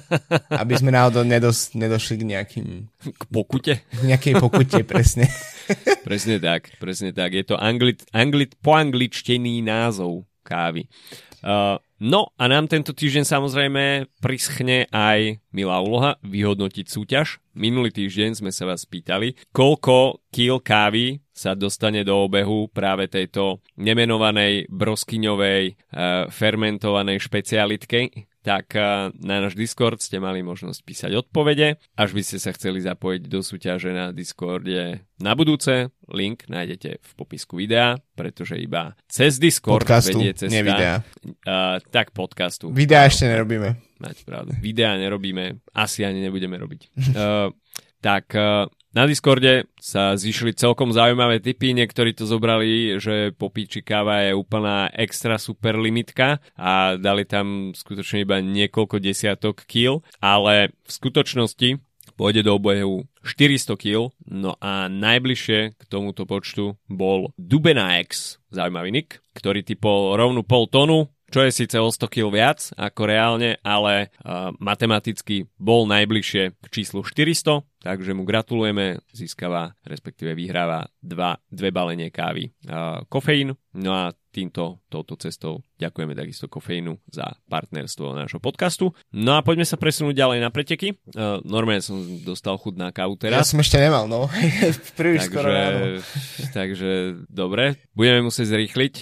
Aby 0.62 0.74
sme 0.78 0.94
náhodou 0.94 1.26
nedos, 1.26 1.74
nedošli 1.78 2.16
k 2.22 2.24
nejakým... 2.26 2.68
K 3.00 3.24
pokute? 3.30 3.74
K 3.86 4.02
nejakej 4.06 4.34
pokute, 4.42 4.59
presne. 4.84 5.30
presne 6.08 6.42
tak, 6.42 6.74
presne 6.82 7.14
tak. 7.14 7.38
Je 7.38 7.46
to 7.46 7.56
anglit, 7.56 8.04
anglit, 8.12 8.58
poangličtený 8.60 9.62
názov 9.62 10.26
kávy. 10.42 10.90
Uh, 11.40 11.80
no 12.04 12.36
a 12.36 12.52
nám 12.52 12.68
tento 12.68 12.92
týždeň 12.92 13.24
samozrejme 13.24 14.12
prischne 14.20 14.92
aj 14.92 15.40
milá 15.56 15.80
úloha 15.80 16.20
vyhodnotiť 16.26 16.86
súťaž. 16.92 17.40
Minulý 17.56 17.96
týždeň 17.96 18.44
sme 18.44 18.52
sa 18.52 18.68
vás 18.68 18.84
pýtali, 18.84 19.40
koľko 19.56 20.20
kil 20.34 20.60
kávy 20.60 21.24
sa 21.40 21.56
dostane 21.56 22.04
do 22.04 22.28
obehu 22.28 22.68
práve 22.68 23.08
tejto 23.08 23.64
nemenovanej 23.80 24.68
broskyňovej 24.68 25.64
uh, 25.72 26.28
fermentovanej 26.28 27.24
špecialitke 27.24 28.28
tak 28.40 28.72
eh, 28.76 29.12
na 29.20 29.44
náš 29.44 29.54
Discord 29.54 30.00
ste 30.00 30.18
mali 30.18 30.40
možnosť 30.40 30.80
písať 30.82 31.12
odpovede. 31.14 31.78
Až 32.00 32.10
by 32.16 32.22
ste 32.24 32.38
sa 32.40 32.56
chceli 32.56 32.80
zapojiť 32.82 33.22
do 33.28 33.44
súťaže 33.44 33.92
na 33.92 34.16
Discorde 34.16 35.04
na 35.20 35.36
budúce, 35.36 35.92
link 36.08 36.48
nájdete 36.48 37.04
v 37.04 37.12
popisku 37.20 37.60
videa, 37.60 38.00
pretože 38.16 38.56
iba 38.56 38.96
cez 39.12 39.36
Discord 39.38 39.84
podcastu, 39.84 40.18
vedie 40.18 40.34
cesta. 40.34 40.56
Nie 40.56 40.64
videa. 40.64 41.04
Uh, 41.44 41.84
tak 41.92 42.16
podcastu. 42.16 42.72
Videa 42.72 43.06
ešte 43.06 43.28
nerobíme. 43.28 43.76
Máte 44.00 44.24
pravdu. 44.24 44.56
Videa 44.64 44.96
nerobíme, 44.96 45.60
asi 45.76 46.08
ani 46.08 46.24
nebudeme 46.24 46.56
robiť. 46.56 46.82
Uh, 47.12 47.52
tak 48.08 48.32
uh, 48.32 48.72
na 49.00 49.08
Discorde 49.08 49.72
sa 49.80 50.20
zišli 50.20 50.52
celkom 50.52 50.92
zaujímavé 50.92 51.40
typy, 51.40 51.72
niektorí 51.72 52.12
to 52.12 52.28
zobrali, 52.28 53.00
že 53.00 53.32
popíči 53.32 53.80
káva 53.80 54.28
je 54.28 54.36
úplná 54.36 54.92
extra 54.92 55.40
super 55.40 55.80
limitka 55.80 56.44
a 56.60 57.00
dali 57.00 57.24
tam 57.24 57.72
skutočne 57.72 58.28
iba 58.28 58.44
niekoľko 58.44 59.00
desiatok 59.00 59.64
kil, 59.64 60.04
ale 60.20 60.76
v 60.84 60.92
skutočnosti 60.92 61.80
pôjde 62.20 62.44
do 62.44 62.60
obehu 62.60 63.08
400 63.24 63.80
kg, 63.80 64.12
no 64.28 64.60
a 64.60 64.92
najbližšie 64.92 65.80
k 65.80 65.84
tomuto 65.88 66.28
počtu 66.28 66.76
bol 66.92 67.32
Dubena 67.40 68.04
X, 68.04 68.44
zaujímavý 68.52 68.92
nick, 68.92 69.24
ktorý 69.32 69.64
typol 69.64 70.20
rovnú 70.20 70.44
pol 70.44 70.68
tonu, 70.68 71.08
čo 71.30 71.46
je 71.46 71.52
síce 71.54 71.78
o 71.78 71.88
100 71.88 72.10
kg 72.10 72.28
viac 72.34 72.60
ako 72.76 73.02
reálne, 73.06 73.62
ale 73.64 74.10
uh, 74.22 74.52
matematicky 74.58 75.48
bol 75.56 75.86
najbližšie 75.88 76.44
k 76.58 76.66
číslu 76.70 77.06
400, 77.06 77.64
takže 77.86 78.12
mu 78.18 78.28
gratulujeme, 78.28 79.00
získava, 79.14 79.78
respektíve 79.88 80.36
vyhráva 80.36 80.90
dva, 81.00 81.40
dve 81.48 81.70
balenie 81.72 82.10
kávy 82.12 82.52
uh, 82.68 83.06
kofeín. 83.08 83.56
No 83.78 83.96
a 83.96 84.12
týmto, 84.30 84.82
touto 84.90 85.18
cestou 85.18 85.66
ďakujeme 85.80 86.14
takisto 86.14 86.52
kofeínu 86.52 87.00
za 87.10 87.40
partnerstvo 87.48 88.12
nášho 88.14 88.38
podcastu. 88.44 88.92
No 89.16 89.40
a 89.40 89.42
poďme 89.42 89.66
sa 89.66 89.80
presunúť 89.80 90.14
ďalej 90.14 90.40
na 90.44 90.50
preteky. 90.52 91.00
Uh, 91.16 91.40
normálne 91.48 91.82
som 91.82 91.98
dostal 92.22 92.60
chud 92.60 92.76
na 92.76 92.92
kávu 92.92 93.16
teraz. 93.16 93.48
Ja 93.48 93.52
som 93.56 93.64
ešte 93.64 93.80
nemal, 93.80 94.06
no. 94.06 94.28
Príliš 95.00 95.28
takže, 95.28 95.34
skoro 95.34 95.50
ráno. 95.50 95.80
takže 96.52 96.90
dobre, 97.32 97.80
budeme 97.96 98.28
musieť 98.28 98.60
zrýchliť. 98.60 98.94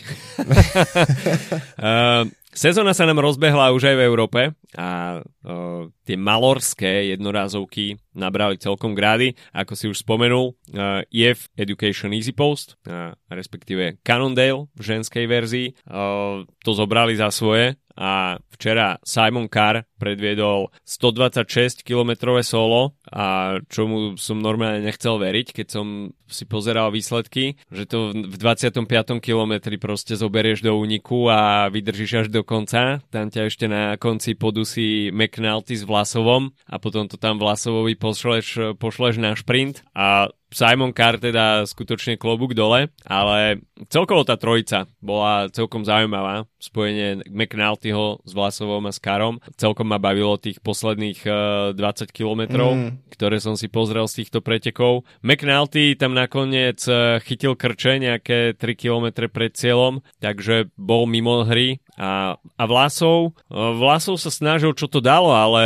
uh, 1.82 2.30
Sezóna 2.58 2.98
sa 2.98 3.06
nám 3.06 3.22
rozbehla 3.22 3.70
už 3.70 3.94
aj 3.94 3.96
v 4.02 4.06
Európe 4.10 4.42
a 4.74 5.22
uh, 5.22 5.86
tie 6.10 6.18
malorské 6.18 7.14
jednorázovky 7.14 8.02
nabrali 8.18 8.58
celkom 8.58 8.98
grády, 8.98 9.38
ako 9.54 9.78
si 9.78 9.86
už 9.86 10.02
spomenul, 10.02 10.58
uh, 10.74 11.06
EF 11.14 11.54
Education 11.54 12.18
Easy 12.18 12.34
Post, 12.34 12.74
uh, 12.90 13.14
respektíve 13.30 14.02
Cannondale 14.02 14.66
v 14.74 14.82
ženskej 14.82 15.30
verzii, 15.30 15.68
uh, 15.86 16.50
to 16.66 16.74
zobrali 16.74 17.14
za 17.14 17.30
svoje 17.30 17.78
a 17.98 18.38
včera 18.54 19.02
Simon 19.02 19.50
Carr 19.50 19.90
predviedol 19.98 20.70
126 20.86 21.82
km 21.82 22.38
solo 22.46 22.94
a 23.10 23.58
čomu 23.68 24.14
som 24.22 24.38
normálne 24.38 24.86
nechcel 24.86 25.18
veriť, 25.18 25.58
keď 25.58 25.68
som 25.68 26.14
si 26.30 26.44
pozeral 26.46 26.94
výsledky, 26.94 27.58
že 27.72 27.88
to 27.90 28.14
v 28.14 28.36
25. 28.36 28.86
kilometri 29.24 29.80
proste 29.80 30.14
zoberieš 30.14 30.62
do 30.62 30.76
úniku 30.76 31.32
a 31.32 31.72
vydržíš 31.72 32.12
až 32.14 32.28
do 32.30 32.44
konca. 32.44 33.02
Tam 33.10 33.32
ťa 33.32 33.42
ešte 33.48 33.66
na 33.66 33.96
konci 33.98 34.36
podusí 34.38 35.10
McNulty 35.10 35.80
s 35.80 35.88
Vlasovom 35.88 36.54
a 36.68 36.76
potom 36.78 37.08
to 37.10 37.18
tam 37.18 37.40
Vlasovovi 37.40 37.96
pošleš, 37.96 38.78
pošleš 38.78 39.18
na 39.18 39.34
šprint 39.34 39.82
a 39.96 40.30
Simon 40.48 40.96
Carr 40.96 41.20
teda 41.20 41.68
skutočne 41.68 42.16
klobúk 42.16 42.56
dole, 42.56 42.88
ale 43.04 43.62
celkovo 43.92 44.24
tá 44.24 44.40
trojica 44.40 44.88
bola 45.04 45.52
celkom 45.52 45.84
zaujímavá. 45.84 46.48
Spojenie 46.58 47.22
McNultyho 47.28 48.24
s 48.24 48.32
Vlasovom 48.34 48.88
a 48.88 48.92
s 48.96 48.98
Karom. 48.98 49.44
Celkom 49.60 49.92
ma 49.92 50.00
bavilo 50.02 50.40
tých 50.40 50.64
posledných 50.64 51.20
uh, 51.28 51.76
20 51.76 52.10
kilometrov, 52.10 52.72
mm. 52.74 52.90
ktoré 53.14 53.38
som 53.44 53.60
si 53.60 53.68
pozrel 53.68 54.08
z 54.08 54.24
týchto 54.24 54.40
pretekov. 54.40 55.06
McNulty 55.22 56.00
tam 56.00 56.16
nakoniec 56.16 56.82
uh, 56.90 57.20
chytil 57.22 57.60
krče 57.60 58.00
nejaké 58.02 58.56
3 58.56 58.64
kilometre 58.74 59.28
pred 59.30 59.54
cieľom, 59.54 60.02
takže 60.24 60.72
bol 60.80 61.06
mimo 61.06 61.44
hry 61.46 61.84
a, 61.98 62.38
a 62.38 62.64
Vlasov, 62.70 63.34
uh, 63.50 63.74
Vlasov 63.74 64.22
sa 64.22 64.30
snažil, 64.30 64.74
čo 64.78 64.86
to 64.86 65.02
dalo, 65.02 65.34
ale 65.34 65.64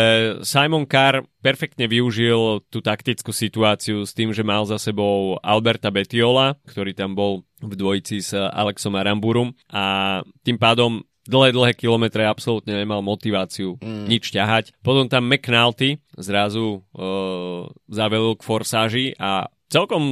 Simon 0.48 0.88
Carr 0.88 1.28
perfektne 1.42 1.90
využil 1.90 2.64
tú 2.70 2.80
taktickú 2.80 3.34
situáciu 3.34 4.06
s 4.06 4.14
tým, 4.14 4.32
že 4.32 4.46
mal 4.46 4.64
za 4.70 4.78
sebou 4.78 5.42
Alberta 5.42 5.90
Betiola, 5.90 6.56
ktorý 6.70 6.94
tam 6.94 7.18
bol 7.18 7.44
v 7.62 7.74
dvojici 7.74 8.22
s 8.22 8.34
Alexom 8.34 8.94
Aramburum 8.98 9.54
a 9.70 10.22
tým 10.46 10.58
pádom 10.58 11.02
dlhé, 11.28 11.54
dlhé 11.54 11.72
kilometre 11.78 12.26
absolútne 12.26 12.74
nemal 12.74 13.06
motiváciu 13.06 13.78
mm. 13.78 14.06
nič 14.10 14.34
ťahať. 14.34 14.74
Potom 14.82 15.06
tam 15.06 15.30
McNulty 15.30 16.02
zrazu 16.18 16.82
uh, 16.98 17.70
zavelil 17.86 18.34
k 18.38 18.46
forsáži 18.46 19.06
a 19.22 19.50
celkom 19.72 20.04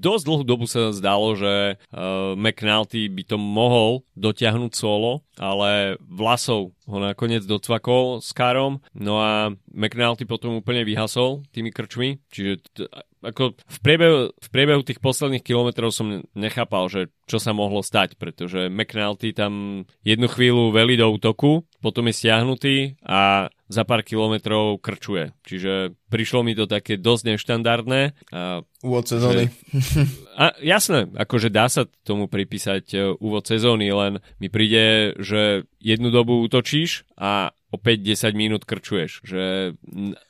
dosť 0.00 0.24
dlhú 0.24 0.42
dobu 0.48 0.64
sa 0.64 0.88
zdalo, 0.96 1.36
že 1.36 1.76
uh, 1.76 2.32
McNulty 2.32 3.12
by 3.12 3.22
to 3.28 3.36
mohol 3.36 4.08
dotiahnuť 4.16 4.72
solo, 4.72 5.20
ale 5.36 6.00
Vlasov 6.00 6.72
ho 6.88 6.96
nakoniec 6.96 7.44
docvakol 7.44 8.24
s 8.24 8.32
Karom, 8.32 8.80
no 8.96 9.20
a 9.20 9.52
McNulty 9.68 10.24
potom 10.24 10.56
úplne 10.56 10.82
vyhasol 10.88 11.44
tými 11.52 11.68
krčmi, 11.68 12.24
čiže 12.32 12.52
t- 12.72 12.88
ako 13.26 13.58
v 13.58 13.78
priebehu, 13.82 14.18
v 14.30 14.48
priebehu 14.54 14.82
tých 14.86 15.02
posledných 15.02 15.42
kilometrov 15.42 15.90
som 15.90 16.22
nechápal, 16.38 16.86
že 16.86 17.10
čo 17.26 17.42
sa 17.42 17.50
mohlo 17.50 17.82
stať, 17.82 18.14
pretože 18.14 18.70
McNulty 18.70 19.34
tam 19.34 19.84
jednu 20.06 20.30
chvíľu 20.30 20.70
velí 20.70 20.94
do 20.94 21.10
útoku, 21.10 21.66
potom 21.82 22.06
je 22.06 22.14
stiahnutý 22.14 22.76
a 23.02 23.50
za 23.66 23.82
pár 23.82 24.06
kilometrov 24.06 24.78
krčuje. 24.78 25.34
Čiže 25.42 25.98
prišlo 26.06 26.46
mi 26.46 26.54
to 26.54 26.70
také 26.70 26.94
dosť 26.94 27.34
neštandardné. 27.34 28.00
A, 28.30 28.62
úvod 28.86 29.10
sezóny. 29.10 29.50
Že, 29.50 30.02
a, 30.42 30.54
jasné, 30.62 31.10
akože 31.10 31.50
dá 31.50 31.66
sa 31.66 31.90
tomu 32.06 32.30
pripísať 32.30 32.84
e, 32.94 32.98
úvod 33.18 33.42
sezóny, 33.42 33.90
len 33.90 34.22
mi 34.38 34.46
príde, 34.46 35.18
že 35.18 35.66
jednu 35.82 36.14
dobu 36.14 36.38
útočíš 36.46 37.10
a 37.18 37.50
o 37.76 37.78
5-10 37.78 38.32
minút 38.32 38.64
krčuješ. 38.64 39.20
Že 39.20 39.76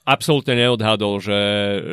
absolútne 0.03 0.59
neodhadol, 0.59 1.23
že, 1.23 1.41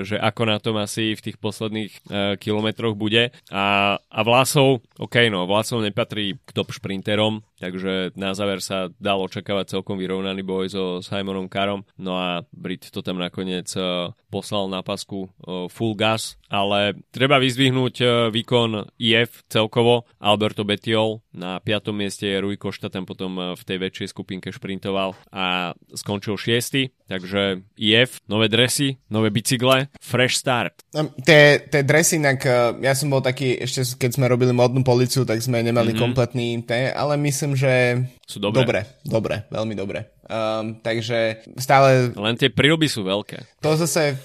že 0.01 0.17
ako 0.17 0.41
na 0.49 0.57
tom 0.57 0.81
asi 0.81 1.13
v 1.13 1.23
tých 1.29 1.37
posledných 1.37 1.91
e, 1.93 1.99
kilometroch 2.41 2.97
bude. 2.97 3.29
A, 3.53 3.97
a 4.01 4.19
Vlasov, 4.25 4.81
OK, 4.97 5.29
no, 5.29 5.45
Vlasov 5.45 5.85
nepatrí 5.85 6.41
k 6.41 6.49
top 6.49 6.73
šprinterom, 6.73 7.45
takže 7.63 8.11
na 8.19 8.35
záver 8.35 8.59
sa 8.59 8.91
dal 8.99 9.23
očakávať 9.23 9.79
celkom 9.79 9.95
vyrovnaný 9.95 10.43
boj 10.43 10.65
so 10.67 10.83
Simonom 10.99 11.47
Karom. 11.47 11.87
No 11.95 12.19
a 12.19 12.43
Brit 12.51 12.91
to 12.91 12.99
tam 12.99 13.23
nakoniec 13.23 13.71
e, 13.79 14.11
poslal 14.27 14.67
na 14.67 14.83
pasku 14.83 15.31
e, 15.31 15.71
full 15.71 15.95
gas, 15.95 16.35
ale 16.51 16.99
treba 17.15 17.39
vyzdvihnúť 17.39 17.95
e, 18.03 18.05
výkon 18.35 18.91
IF 18.99 19.47
celkovo. 19.47 20.03
Alberto 20.19 20.67
Betiol 20.67 21.23
na 21.31 21.63
5. 21.63 21.95
mieste, 21.95 22.27
Rui 22.43 22.59
Košta 22.59 22.91
tam 22.91 23.07
potom 23.07 23.55
v 23.55 23.63
tej 23.63 23.77
väčšej 23.79 24.07
skupinke 24.11 24.51
šprintoval 24.51 25.15
a 25.31 25.71
skončil 25.95 26.35
6. 26.35 26.91
Takže 27.07 27.61
IF, 27.77 28.19
nové 28.27 28.49
dresy, 28.49 28.97
nové 29.11 29.29
bicykle, 29.29 29.91
fresh 30.01 30.39
start. 30.39 30.81
No, 30.97 31.13
tie, 31.21 31.61
tie 31.67 31.85
dresy, 31.85 32.17
inak 32.17 32.41
ja 32.81 32.93
som 32.97 33.13
bol 33.13 33.21
taký, 33.21 33.59
ešte 33.59 33.85
keď 33.97 34.11
sme 34.17 34.25
robili 34.25 34.55
modnú 34.55 34.81
policiu, 34.81 35.27
tak 35.27 35.43
sme 35.43 35.61
nemali 35.61 35.93
mm-hmm. 35.93 36.01
kompletný 36.01 36.63
té, 36.65 36.89
ale 36.89 37.19
myslím, 37.21 37.52
že 37.55 38.05
sú 38.23 38.39
dobré. 38.39 38.63
Dobre, 38.63 38.81
dobre, 39.03 39.35
veľmi 39.51 39.75
dobre. 39.75 39.99
Um, 40.23 40.79
takže 40.79 41.43
stále... 41.59 42.15
Len 42.15 42.39
tie 42.39 42.47
prílby 42.47 42.87
sú 42.87 43.03
veľké. 43.03 43.59
To 43.59 43.75
zase, 43.75 44.15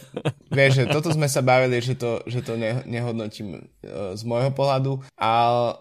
vieš, 0.46 0.82
že 0.82 0.84
toto 0.86 1.10
sme 1.10 1.26
sa 1.26 1.42
bavili, 1.42 1.82
že 1.82 1.98
to, 1.98 2.22
že 2.30 2.46
to 2.46 2.54
ne, 2.54 2.86
nehodnotím 2.86 3.58
uh, 3.58 4.14
z 4.14 4.22
môjho 4.22 4.54
pohľadu. 4.54 5.02
A 5.18 5.32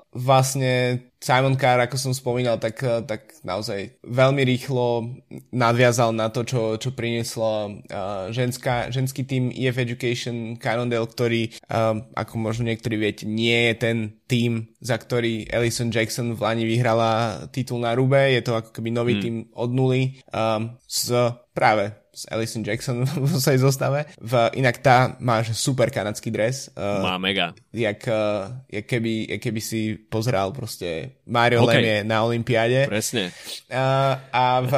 vlastne 0.10 1.06
Simon 1.22 1.54
Carr, 1.54 1.78
ako 1.86 1.98
som 2.02 2.14
spomínal, 2.18 2.58
tak, 2.58 2.82
tak 3.06 3.38
naozaj 3.46 3.94
veľmi 4.02 4.42
rýchlo 4.42 5.06
nadviazal 5.54 6.14
na 6.14 6.34
to, 6.34 6.42
čo, 6.42 6.82
čo 6.82 6.98
prinieslo 6.98 7.78
uh, 7.86 8.34
ženská, 8.34 8.90
ženský 8.90 9.22
tým 9.22 9.54
EF 9.54 9.78
Education 9.78 10.58
Cannondale, 10.58 11.06
ktorý, 11.06 11.54
um, 11.70 12.02
ako 12.18 12.34
možno 12.42 12.66
niektorí 12.66 12.98
viete, 12.98 13.30
nie 13.30 13.70
je 13.70 13.74
ten 13.78 13.98
tým, 14.26 14.66
za 14.82 14.98
ktorý 14.98 15.46
Alison 15.54 15.94
Jackson 15.94 16.34
v 16.34 16.42
Lani 16.42 16.66
vyhrala 16.66 17.46
titul 17.54 17.82
na 17.82 17.94
Rube. 18.08 18.32
Je 18.32 18.41
to 18.41 18.56
ako 18.56 18.72
keby 18.72 18.89
nový 18.96 19.20
hmm. 19.20 19.24
tým 19.24 19.36
od 19.52 19.70
nuly 19.76 20.24
um, 20.32 20.80
s 20.88 21.12
práve 21.52 21.91
s 22.18 22.26
Alison 22.34 22.66
Jackson 22.66 23.06
vo 23.22 23.38
svojej 23.38 23.62
zostave. 23.62 24.10
V, 24.18 24.34
inak 24.58 24.82
tá 24.82 25.14
má 25.22 25.46
super 25.46 25.94
kanadský 25.94 26.34
dres. 26.34 26.74
Uh, 26.74 27.06
má 27.06 27.22
mega. 27.22 27.54
Jak, 27.70 28.02
uh, 28.10 28.66
jak, 28.66 28.90
keby, 28.90 29.38
jak 29.38 29.42
keby 29.46 29.62
si 29.62 29.94
pozrel 29.94 30.50
proste 30.50 31.22
Mario 31.30 31.62
okay. 31.62 31.78
Lemie 31.78 31.98
na 32.02 32.26
Olympiáde. 32.26 32.90
Presne. 32.90 33.30
Uh, 33.70 34.18
a 34.34 34.66
v, 34.66 34.72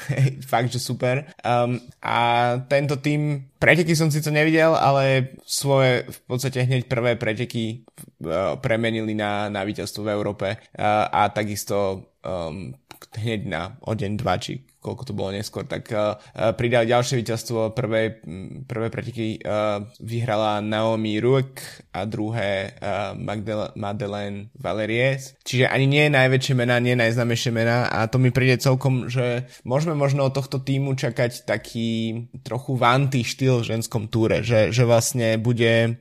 fakt, 0.52 0.72
že 0.72 0.80
super. 0.80 1.28
Um, 1.44 1.76
a 2.00 2.16
tento 2.64 2.96
tým 2.96 3.52
preteky 3.60 3.92
som 3.92 4.08
si 4.08 4.24
to 4.24 4.32
nevidel, 4.32 4.72
ale 4.72 5.36
svoje 5.44 6.08
v 6.08 6.18
podstate 6.24 6.64
hneď 6.64 6.88
prvé 6.88 7.20
preteky 7.20 7.84
uh, 8.24 8.56
premenili 8.56 9.12
na, 9.12 9.52
na 9.52 9.68
víťazstvo 9.68 10.00
v 10.08 10.12
Európe 10.16 10.48
uh, 10.56 11.12
a 11.12 11.28
takisto 11.28 12.08
um, 12.24 12.72
hneď 13.16 13.40
na 13.48 13.62
o 13.84 13.92
deň, 13.92 14.12
dva, 14.16 14.36
či 14.40 14.60
koľko 14.86 15.02
to 15.02 15.12
bolo 15.18 15.34
neskôr, 15.34 15.66
tak 15.66 15.90
uh, 15.90 16.14
ďalšie 16.54 17.18
víťazstvo. 17.18 17.74
Prvé, 17.74 18.22
prvé 18.70 18.86
preteky 18.86 19.42
uh, 19.42 19.82
vyhrala 19.98 20.62
Naomi 20.62 21.18
Ruek 21.18 21.58
a 21.90 22.06
druhé 22.06 22.78
uh, 22.78 23.18
Magdele- 23.18 23.74
Madeleine 23.74 24.54
Valeries. 24.54 25.34
Čiže 25.42 25.66
ani 25.66 25.90
nie 25.90 26.06
najväčšie 26.06 26.54
mená, 26.54 26.78
nie 26.78 26.94
najznámejšie 26.94 27.50
mená 27.50 27.90
a 27.90 28.06
to 28.06 28.22
mi 28.22 28.30
príde 28.30 28.62
celkom, 28.62 29.10
že 29.10 29.50
môžeme 29.66 29.98
možno 29.98 30.30
od 30.30 30.36
tohto 30.36 30.62
týmu 30.62 30.94
čakať 30.94 31.42
taký 31.42 32.22
trochu 32.46 32.78
vanty 32.78 33.26
štýl 33.26 33.66
v 33.66 33.74
ženskom 33.74 34.06
túre, 34.06 34.46
že, 34.46 34.70
že 34.70 34.86
vlastne 34.86 35.34
bude 35.42 35.98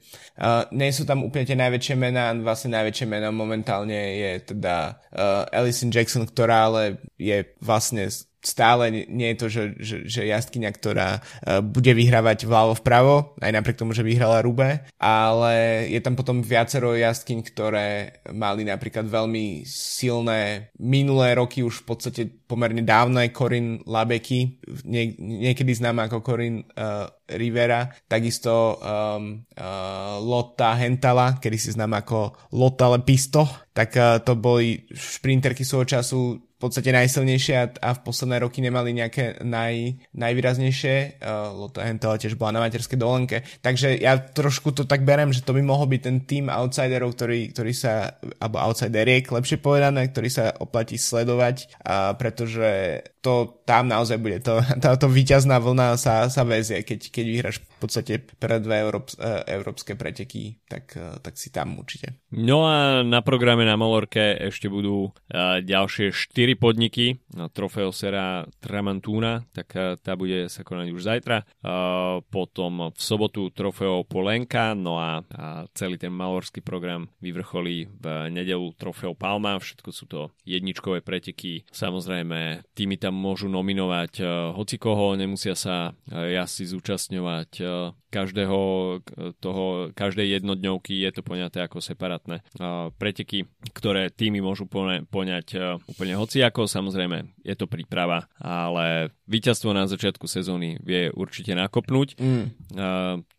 nie 0.76 0.92
sú 0.92 1.08
tam 1.08 1.24
úplne 1.24 1.48
tie 1.48 1.56
najväčšie 1.56 1.96
mená, 1.96 2.36
vlastne 2.36 2.76
najväčšie 2.76 3.08
meno 3.08 3.32
momentálne 3.32 4.20
je 4.20 4.32
teda 4.52 5.00
Alison 5.48 5.88
Jackson, 5.88 6.28
ktorá 6.28 6.68
ale 6.68 7.00
je 7.16 7.48
vlastne 7.64 8.12
stále 8.46 9.10
nie 9.10 9.34
je 9.34 9.38
to, 9.38 9.48
že, 9.50 9.64
že, 9.82 9.98
že 10.06 10.22
jazdkyňa, 10.30 10.70
ktorá 10.72 11.10
uh, 11.20 11.60
bude 11.66 11.92
vyhrávať 11.92 12.46
vľavo 12.46 12.74
vpravo, 12.80 13.36
aj 13.42 13.52
napriek 13.52 13.82
tomu, 13.82 13.92
že 13.92 14.06
vyhrala 14.06 14.46
Rube, 14.46 14.86
ale 15.02 15.86
je 15.90 16.00
tam 16.00 16.14
potom 16.14 16.46
viacero 16.46 16.94
jazdkyň, 16.94 17.40
ktoré 17.52 17.88
mali 18.32 18.64
napríklad 18.64 19.10
veľmi 19.10 19.66
silné 19.66 20.70
minulé 20.78 21.36
roky, 21.36 21.66
už 21.66 21.84
v 21.84 21.86
podstate 21.90 22.22
pomerne 22.46 22.86
dávno 22.86 23.20
aj 23.20 23.34
Corin 23.34 23.82
Labeky, 23.84 24.62
nie, 24.86 25.18
niekedy 25.18 25.74
známa 25.74 26.06
ako 26.06 26.22
Corin 26.22 26.62
uh, 26.62 27.10
Rivera, 27.26 27.90
takisto 28.06 28.78
um, 28.78 29.42
uh, 29.58 30.22
Lotta 30.22 30.78
Hentala, 30.78 31.42
kedy 31.42 31.58
si 31.58 31.74
znám 31.74 31.98
ako 31.98 32.54
Lotta 32.54 32.94
Lepisto, 32.94 33.50
tak 33.74 33.98
uh, 33.98 34.22
to 34.22 34.38
boli 34.38 34.86
šprinterky 34.94 35.66
svojho 35.66 35.90
času 35.90 36.20
podstate 36.68 36.92
najsilnejšie 36.92 37.82
a 37.82 37.90
v 37.96 38.04
posledné 38.04 38.42
roky 38.42 38.60
nemali 38.60 38.92
nejaké 38.94 39.42
naj, 39.46 40.02
najvýraznejšie. 40.14 41.22
Uh, 41.22 41.54
Lotta 41.56 41.86
Hentala 41.86 42.20
tiež 42.20 42.36
bola 42.36 42.58
na 42.58 42.64
materskej 42.66 43.00
dovolenke. 43.00 43.46
Takže 43.62 43.96
ja 43.98 44.18
trošku 44.20 44.76
to 44.76 44.84
tak 44.84 45.06
berem, 45.08 45.32
že 45.32 45.46
to 45.46 45.56
by 45.56 45.62
mohol 45.64 45.88
byť 45.90 46.02
ten 46.02 46.18
tým 46.26 46.46
outsiderov, 46.50 47.16
ktorý, 47.16 47.54
ktorý 47.54 47.74
sa, 47.74 48.18
alebo 48.42 48.62
outsideriek, 48.62 49.26
lepšie 49.26 49.62
povedané, 49.62 50.10
ktorý 50.10 50.30
sa 50.30 50.52
oplatí 50.58 51.00
sledovať, 51.00 51.82
uh, 51.82 52.14
pretože 52.20 53.02
to 53.26 53.66
tam 53.66 53.90
naozaj 53.90 54.22
bude, 54.22 54.40
to, 54.40 54.64
táto 54.86 55.12
víťazná 55.12 55.58
vlna 55.60 55.98
sa, 55.98 56.30
sa 56.32 56.46
väzie, 56.46 56.86
keď, 56.86 57.12
keď 57.12 57.26
vyhráš 57.26 57.58
v 57.60 57.78
podstate 57.82 58.14
pre 58.22 58.62
dve 58.62 58.86
uh, 58.86 59.02
európske 59.50 59.98
preteky, 59.98 60.62
tak, 60.70 60.94
uh, 60.96 61.18
tak 61.20 61.36
si 61.36 61.50
tam 61.50 61.82
určite. 61.82 62.16
No 62.32 62.70
a 62.70 63.02
na 63.02 63.20
programe 63.26 63.68
na 63.68 63.76
Molorke 63.76 64.40
ešte 64.40 64.72
budú 64.72 65.12
uh, 65.12 65.60
ďalšie 65.60 66.16
4 66.16 66.46
4 66.46 66.62
podniky, 66.62 67.18
no, 67.34 67.50
Trofeo 67.50 67.90
Sera 67.90 68.46
Tramantuna, 68.62 69.42
tak 69.50 69.74
tá 70.06 70.14
bude 70.14 70.46
sa 70.46 70.62
konať 70.62 70.94
už 70.94 71.02
zajtra. 71.02 71.42
Potom 72.30 72.94
v 72.94 73.00
sobotu 73.02 73.50
Trofeo 73.50 74.06
Polenka, 74.06 74.78
no 74.78 75.02
a, 75.02 75.26
celý 75.74 75.98
ten 75.98 76.14
malorský 76.14 76.62
program 76.62 77.10
vyvrcholí 77.18 77.90
v 77.90 78.06
nedelu 78.30 78.70
Trofeo 78.78 79.18
Palma, 79.18 79.58
všetko 79.58 79.90
sú 79.90 80.06
to 80.06 80.22
jedničkové 80.46 81.02
preteky. 81.02 81.66
Samozrejme, 81.74 82.62
týmy 82.78 83.02
tam 83.02 83.15
môžu 83.16 83.48
nominovať 83.48 84.14
uh, 84.20 84.28
hocikoho, 84.52 85.16
nemusia 85.16 85.56
sa 85.56 85.96
uh, 85.96 86.28
jazdci 86.28 86.68
zúčastňovať 86.76 87.52
uh, 87.64 87.96
každého 88.16 88.58
toho, 89.44 89.92
každej 89.92 90.40
jednodňovky 90.40 91.04
je 91.04 91.12
to 91.12 91.20
poňaté 91.20 91.68
ako 91.68 91.84
separátne 91.84 92.40
preteky, 92.96 93.44
ktoré 93.76 94.08
týmy 94.08 94.40
môžu 94.40 94.72
poňať 95.12 95.60
úplne 95.84 96.16
hociako, 96.16 96.64
samozrejme 96.64 97.44
je 97.44 97.56
to 97.60 97.68
príprava, 97.68 98.32
ale 98.40 99.12
víťazstvo 99.28 99.76
na 99.76 99.84
začiatku 99.84 100.32
sezóny 100.32 100.80
vie 100.80 101.12
určite 101.12 101.60
nakopnúť. 101.60 102.16
Mm. 102.16 102.56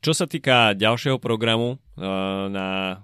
Čo 0.04 0.12
sa 0.12 0.28
týka 0.28 0.76
ďalšieho 0.76 1.16
programu, 1.24 1.80
na, 1.96 3.02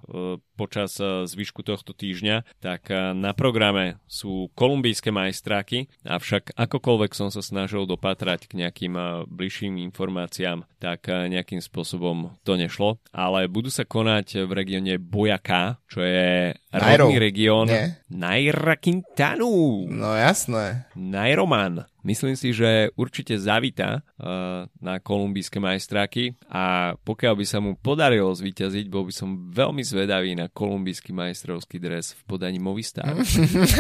počas 0.57 1.01
zvyšku 1.01 1.65
tohto 1.65 1.97
týždňa, 1.97 2.45
tak 2.61 2.93
na 3.17 3.33
programe 3.33 3.99
sú 4.07 4.53
kolumbijské 4.55 5.11
majstráky, 5.11 5.89
avšak 6.05 6.55
akokoľvek 6.55 7.13
som 7.17 7.29
sa 7.33 7.41
snažil 7.41 7.89
dopatrať 7.89 8.47
k 8.47 8.63
nejakým 8.63 9.27
bližším 9.27 9.81
informáciám, 9.91 10.69
tak 10.79 11.09
nejakým 11.09 11.65
spôsobom 11.65 12.37
to 12.47 12.55
nešlo, 12.61 13.01
ale 13.11 13.49
budú 13.49 13.73
sa 13.73 13.89
konať 13.89 14.45
v 14.47 14.51
regióne 14.53 14.95
Bojaká, 15.01 15.81
čo 15.89 16.05
je 16.05 16.55
rodný 16.73 17.17
región 17.21 17.69
Naira 18.13 18.77
Quintanu. 18.77 19.89
No 19.89 20.15
jasné. 20.15 20.87
Nairoman. 20.97 21.89
Myslím 22.03 22.35
si, 22.35 22.51
že 22.51 22.91
určite 22.99 23.39
zavita 23.39 24.03
uh, 24.03 24.67
na 24.83 24.99
kolumbijské 24.99 25.63
majstráky 25.63 26.35
a 26.51 26.95
pokiaľ 27.07 27.35
by 27.39 27.45
sa 27.47 27.59
mu 27.63 27.79
podarilo 27.79 28.35
zvíťaziť, 28.35 28.91
bol 28.91 29.07
by 29.07 29.15
som 29.15 29.51
veľmi 29.55 29.87
zvedavý 29.87 30.35
na 30.35 30.51
kolumbijský 30.51 31.15
majstrovský 31.15 31.79
dres 31.79 32.19
v 32.19 32.23
podaní 32.27 32.59
Movistar. 32.59 33.15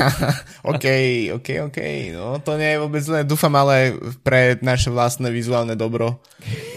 OK, 0.71 0.87
OK, 1.35 1.49
OK. 1.67 1.79
No 2.15 2.39
to 2.39 2.55
nie 2.55 2.79
je 2.79 2.83
vôbec 2.83 3.05
len 3.11 3.27
dúfam, 3.27 3.53
ale 3.59 3.99
pre 4.23 4.55
naše 4.63 4.95
vlastné 4.95 5.35
vizuálne 5.35 5.75
dobro, 5.75 6.23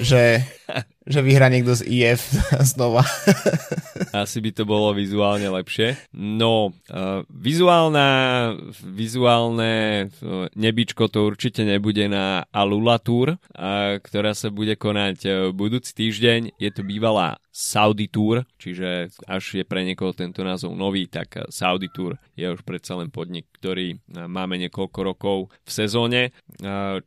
že 0.01 0.41
že 1.13 1.19
vyhrá 1.21 1.47
niekto 1.49 1.77
z 1.77 1.85
IF 1.85 2.33
znova. 2.73 3.05
Asi 4.25 4.39
by 4.41 4.51
to 4.51 4.63
bolo 4.67 4.91
vizuálne 4.95 5.47
lepšie. 5.47 5.95
No, 6.15 6.71
uh, 6.71 7.21
vizuálna, 7.29 8.07
vizuálne 8.83 9.73
uh, 10.07 10.47
nebičko 10.55 11.07
to 11.11 11.27
určite 11.27 11.63
nebude 11.63 12.07
na 12.09 12.43
Alula 12.49 12.97
Tour, 12.99 13.35
uh, 13.35 13.39
ktorá 14.01 14.33
sa 14.33 14.49
bude 14.49 14.75
konať 14.75 15.51
budúci 15.53 15.91
týždeň. 15.93 16.57
Je 16.57 16.69
to 16.73 16.81
bývalá 16.81 17.37
Saudi 17.55 18.11
Tour, 18.11 18.43
čiže 18.59 19.07
až 19.23 19.43
je 19.55 19.63
pre 19.63 19.87
niekoho 19.87 20.11
tento 20.11 20.43
názov 20.43 20.75
nový, 20.75 21.07
tak 21.07 21.47
Saudi 21.47 21.87
Tour 21.87 22.19
je 22.35 22.43
už 22.51 22.67
predsa 22.67 22.99
len 22.99 23.07
podnik, 23.07 23.47
ktorý 23.55 23.95
máme 24.11 24.59
niekoľko 24.67 24.99
rokov 24.99 25.37
v 25.63 25.71
sezóne. 25.71 26.35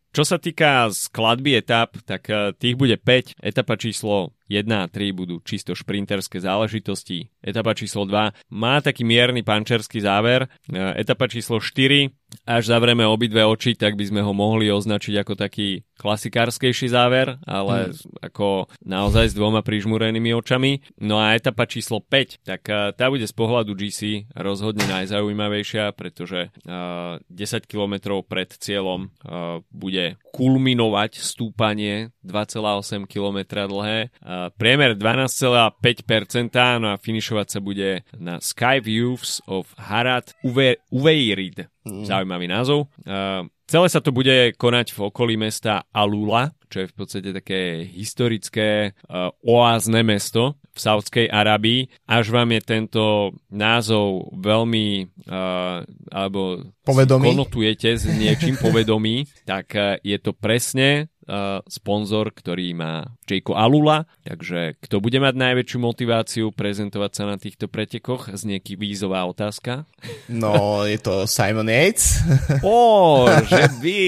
Čo 0.09 0.25
sa 0.25 0.41
týka 0.41 0.89
skladby 0.89 1.61
etap, 1.61 2.01
tak 2.09 2.33
tých 2.57 2.81
bude 2.81 2.97
5. 2.97 3.45
Etapa 3.45 3.77
číslo 3.77 4.33
1 4.49 4.65
a 4.73 4.89
3 4.89 5.13
budú 5.13 5.39
čisto 5.45 5.77
šprinterské 5.77 6.41
záležitosti. 6.41 7.29
Etapa 7.45 7.77
číslo 7.77 8.09
2 8.09 8.53
má 8.53 8.81
taký 8.81 9.05
mierny 9.05 9.45
pančerský 9.45 10.01
záver. 10.01 10.49
Etapa 10.73 11.29
číslo 11.29 11.61
4 11.61 12.09
až 12.45 12.69
zavrieme 12.69 13.05
obidve 13.09 13.45
oči, 13.45 13.77
tak 13.77 13.97
by 13.97 14.05
sme 14.09 14.21
ho 14.21 14.33
mohli 14.37 14.69
označiť 14.69 15.15
ako 15.21 15.33
taký 15.37 15.85
klasikárskejší 15.97 16.93
záver, 16.93 17.41
ale 17.45 17.93
mm. 17.93 18.25
ako 18.25 18.69
naozaj 18.85 19.33
s 19.33 19.35
dvoma 19.37 19.65
prižmúrenými 19.65 20.33
očami. 20.37 20.85
No 21.01 21.21
a 21.21 21.37
etapa 21.37 21.65
číslo 21.65 22.01
5, 22.05 22.45
tak 22.45 22.63
uh, 22.69 22.93
tá 22.93 23.09
bude 23.09 23.25
z 23.25 23.35
pohľadu 23.35 23.73
GC 23.77 24.31
rozhodne 24.37 24.85
najzaujímavejšia, 24.89 25.93
pretože 25.97 26.53
uh, 26.69 27.21
10 27.33 27.69
km 27.69 28.21
pred 28.25 28.49
cieľom 28.49 29.09
uh, 29.09 29.61
bude 29.73 30.21
kulminovať 30.33 31.21
stúpanie 31.21 32.15
2,8 32.25 33.09
km 33.09 33.67
dlhé, 33.67 34.09
uh, 34.09 34.38
priemer 34.59 34.95
12,5%, 34.95 36.83
no 36.83 36.95
a 36.95 37.01
finišovať 37.01 37.47
sa 37.49 37.61
bude 37.63 38.03
na 38.19 38.39
Sky 38.39 38.79
Views 38.83 39.43
of 39.49 39.73
Harad 39.79 40.35
Uveirid. 40.43 41.69
Mm. 41.89 42.05
Zaujímavý 42.05 42.47
názov. 42.47 42.93
Uh, 43.09 43.49
celé 43.65 43.89
sa 43.89 44.05
to 44.05 44.13
bude 44.13 44.55
konať 44.61 44.93
v 44.93 45.01
okolí 45.09 45.35
mesta 45.41 45.89
Alula, 45.89 46.53
čo 46.69 46.85
je 46.85 46.91
v 46.91 46.95
podstate 46.95 47.31
také 47.33 47.89
historické 47.89 48.93
uh, 49.09 49.33
oázne 49.41 50.05
mesto 50.05 50.61
v 50.69 50.79
Saudskej 50.79 51.27
Arabii. 51.33 51.89
Až 52.05 52.29
vám 52.29 52.53
je 52.53 52.61
tento 52.61 53.05
názov 53.49 54.37
veľmi, 54.37 55.09
uh, 55.27 55.81
alebo 56.13 56.71
povedomí. 56.85 57.33
konotujete 57.33 57.97
s 57.97 58.05
niečím 58.05 58.61
povedomí, 58.61 59.25
tak 59.49 59.73
uh, 59.73 59.97
je 60.05 60.19
to 60.21 60.37
presne 60.37 61.09
uh, 61.29 61.61
sponzor, 61.69 62.33
ktorý 62.33 62.73
má 62.73 63.15
Jayko 63.29 63.55
Alula, 63.55 64.09
takže 64.25 64.81
kto 64.81 65.05
bude 65.05 65.21
mať 65.21 65.35
najväčšiu 65.37 65.79
motiváciu 65.79 66.45
prezentovať 66.51 67.13
sa 67.13 67.25
na 67.29 67.37
týchto 67.37 67.69
pretekoch? 67.69 68.33
Z 68.33 68.49
nejaký 68.49 68.81
vízová 68.81 69.29
otázka. 69.29 69.85
No, 70.27 70.83
je 70.89 70.99
to 70.99 71.29
Simon 71.29 71.69
Yates. 71.69 72.25
Ó, 72.65 73.29
že 73.53 73.69
by. 73.79 74.01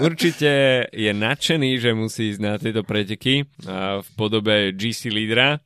Určite 0.00 0.50
je 0.94 1.12
nadšený, 1.12 1.70
že 1.82 1.90
musí 1.92 2.32
ísť 2.32 2.40
na 2.40 2.54
tieto 2.56 2.86
preteky 2.86 3.42
uh, 3.42 4.00
v 4.00 4.08
podobe 4.14 4.72
GC 4.72 5.10
lídra, 5.10 5.58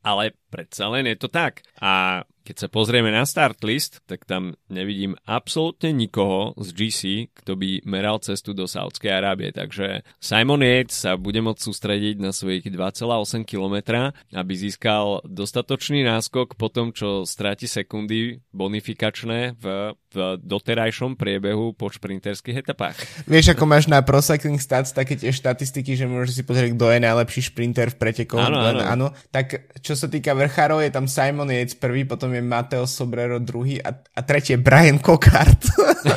ale 0.00 0.32
predsa 0.48 0.88
len 0.88 1.04
je 1.10 1.16
to 1.20 1.28
tak. 1.28 1.66
A 1.82 2.24
keď 2.46 2.56
sa 2.62 2.68
pozrieme 2.70 3.10
na 3.10 3.26
start 3.26 3.66
list, 3.66 4.06
tak 4.06 4.22
tam 4.22 4.54
nevidím 4.70 5.18
absolútne 5.26 5.90
nikoho 5.90 6.54
z 6.62 6.68
GC, 6.70 7.02
kto 7.42 7.58
by 7.58 7.82
meral 7.82 8.22
cestu 8.22 8.54
do 8.54 8.70
Saudskej 8.70 9.10
Arábie. 9.10 9.50
Takže 9.50 10.06
Simon 10.22 10.62
Yates 10.62 10.94
sa 10.94 11.18
bude 11.18 11.42
môcť 11.42 11.58
sústrediť 11.58 12.22
na 12.22 12.30
svojich 12.30 12.70
2,8 12.70 13.42
km, 13.42 14.06
aby 14.30 14.52
získal 14.54 15.26
dostatočný 15.26 16.06
náskok 16.06 16.54
po 16.54 16.70
tom, 16.70 16.94
čo 16.94 17.26
stráti 17.26 17.66
sekundy 17.66 18.38
bonifikačné 18.54 19.58
v, 19.58 19.98
v 20.14 20.16
doterajšom 20.38 21.18
priebehu 21.18 21.74
po 21.74 21.90
šprinterských 21.90 22.62
etapách. 22.62 22.94
Vieš, 23.26 23.58
ako 23.58 23.64
máš 23.66 23.90
na 23.90 23.98
Pro 24.06 24.22
Cycling 24.22 24.62
Stats 24.62 24.94
také 24.94 25.18
tie 25.18 25.34
štatistiky, 25.34 25.98
že 25.98 26.06
môžeš 26.06 26.32
si 26.38 26.42
pozrieť, 26.46 26.78
kto 26.78 26.86
je 26.94 27.00
najlepší 27.02 27.42
šprinter 27.50 27.90
v 27.90 27.98
pretekoch. 27.98 28.46
Áno, 28.46 28.62
áno. 28.62 28.80
áno. 28.86 29.06
Tak 29.34 29.80
čo 29.82 29.98
sa 29.98 30.06
týka 30.06 30.36
vrchárov, 30.36 30.84
je 30.84 30.94
tam 30.94 31.10
Simon 31.10 31.50
Yates 31.50 31.74
prvý, 31.74 32.06
potom 32.06 32.35
je 32.36 32.42
Mateo 32.44 32.84
Sobrero 32.84 33.40
druhý 33.40 33.80
a, 33.80 33.90
a 33.92 34.20
tretí 34.22 34.52
je 34.52 34.60
Brian 34.60 35.00
Cockart. 35.00 35.58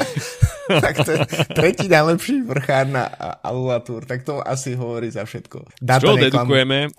tak 0.84 0.96
to 1.02 1.10
je 1.12 1.20
tretí 1.56 1.88
najlepší 1.90 2.46
vrchár 2.46 2.86
na 2.88 3.10
Alula 3.42 3.80
Tour. 3.80 4.06
Tak 4.06 4.22
to 4.24 4.44
asi 4.44 4.78
hovorí 4.78 5.10
za 5.10 5.26
všetko. 5.26 5.82
Data 5.82 6.06
Čo 6.06 6.14
dedukujeme? 6.20 6.94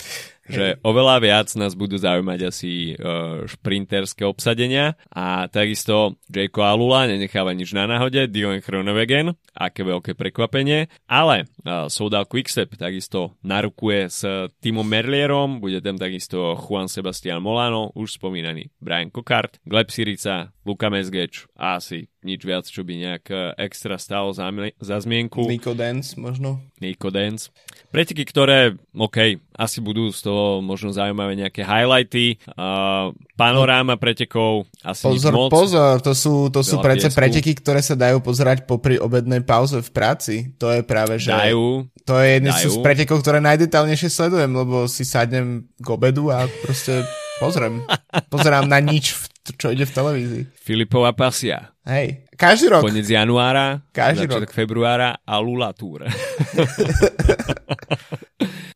Že 0.50 0.66
oveľa 0.82 1.16
viac 1.22 1.48
nás 1.54 1.78
budú 1.78 1.94
zaujímať 1.96 2.40
asi 2.42 2.98
uh, 2.98 3.46
šprinterské 3.46 4.26
obsadenia 4.26 4.98
a 5.14 5.46
takisto 5.46 6.18
Jayko 6.26 6.66
Alula 6.66 7.06
nenecháva 7.06 7.54
nič 7.54 7.70
na 7.70 7.86
náhode, 7.86 8.26
Dion 8.26 8.58
Chronowegen, 8.58 9.38
aké 9.54 9.86
veľké 9.86 10.18
prekvapenie, 10.18 10.90
ale 11.06 11.46
uh, 11.62 11.86
Soudal 11.86 12.26
Quickstep 12.26 12.74
takisto 12.74 13.38
narukuje 13.46 14.10
s 14.10 14.20
Timom 14.58 14.86
Merlierom, 14.86 15.62
bude 15.62 15.78
tam 15.78 15.94
takisto 15.94 16.58
Juan 16.58 16.90
Sebastian 16.90 17.38
Molano, 17.38 17.94
už 17.94 18.18
spomínaný 18.18 18.74
Brian 18.82 19.14
Cockart, 19.14 19.62
Gleb 19.62 19.94
Sirica, 19.94 20.50
Luka 20.66 20.90
Mesgeč 20.90 21.46
a 21.54 21.78
asi 21.78 22.09
nič 22.20 22.40
viac, 22.44 22.68
čo 22.68 22.84
by 22.84 22.92
nejak 22.96 23.24
e, 23.32 23.36
extra 23.64 23.96
stalo 23.96 24.32
za, 24.36 24.52
za 24.80 24.96
zmienku. 25.00 25.48
Nico 25.48 25.72
Dance 25.72 26.20
možno. 26.20 26.60
Nico 26.76 27.08
Dance. 27.08 27.48
Preteky, 27.88 28.28
ktoré, 28.28 28.76
OK, 28.92 29.40
asi 29.56 29.78
budú 29.80 30.12
z 30.12 30.28
toho 30.28 30.60
možno 30.60 30.92
zaujímavé 30.92 31.36
nejaké 31.36 31.64
highlighty. 31.64 32.38
Uh, 32.54 33.12
panoráma 33.34 33.96
pretekov, 33.96 34.68
asi 34.84 35.04
pozor, 35.04 35.32
nič 35.32 35.36
moc. 35.36 35.50
Pozor, 35.50 35.94
to 36.04 36.12
sú, 36.12 36.48
to 36.52 36.60
sú 36.60 36.78
prece 36.80 37.08
preteky, 37.12 37.56
ktoré 37.56 37.80
sa 37.80 37.96
dajú 37.96 38.20
pozerať 38.20 38.68
popri 38.68 39.00
obednej 39.00 39.40
pauze 39.40 39.80
v 39.80 39.90
práci. 39.90 40.34
To 40.60 40.70
je 40.70 40.84
práve, 40.84 41.16
že... 41.16 41.32
Dajú. 41.32 41.88
To 42.04 42.14
je 42.20 42.40
jedný 42.40 42.50
z 42.52 42.78
pretekov, 42.80 43.22
ktoré 43.24 43.38
najdetálnejšie 43.40 44.10
sledujem, 44.12 44.50
lebo 44.52 44.88
si 44.88 45.06
sadnem 45.06 45.68
k 45.78 45.86
obedu 45.88 46.28
a 46.28 46.48
proste 46.64 47.04
pozriem. 47.40 47.84
Pozerám 48.32 48.68
na 48.68 48.82
nič, 48.82 49.29
čo 49.44 49.72
ide 49.72 49.88
v 49.88 49.92
televízii. 49.94 50.44
Filipová 50.56 51.16
pasia. 51.16 51.72
Hej, 51.88 52.28
každý 52.36 52.68
rok. 52.70 52.84
Konec 52.84 53.08
januára, 53.08 53.80
každý 53.90 54.28
začiatok 54.28 54.52
rok. 54.52 54.56
februára 54.56 55.10
a 55.24 55.34
Lula 55.40 55.72
Tour. 55.72 56.04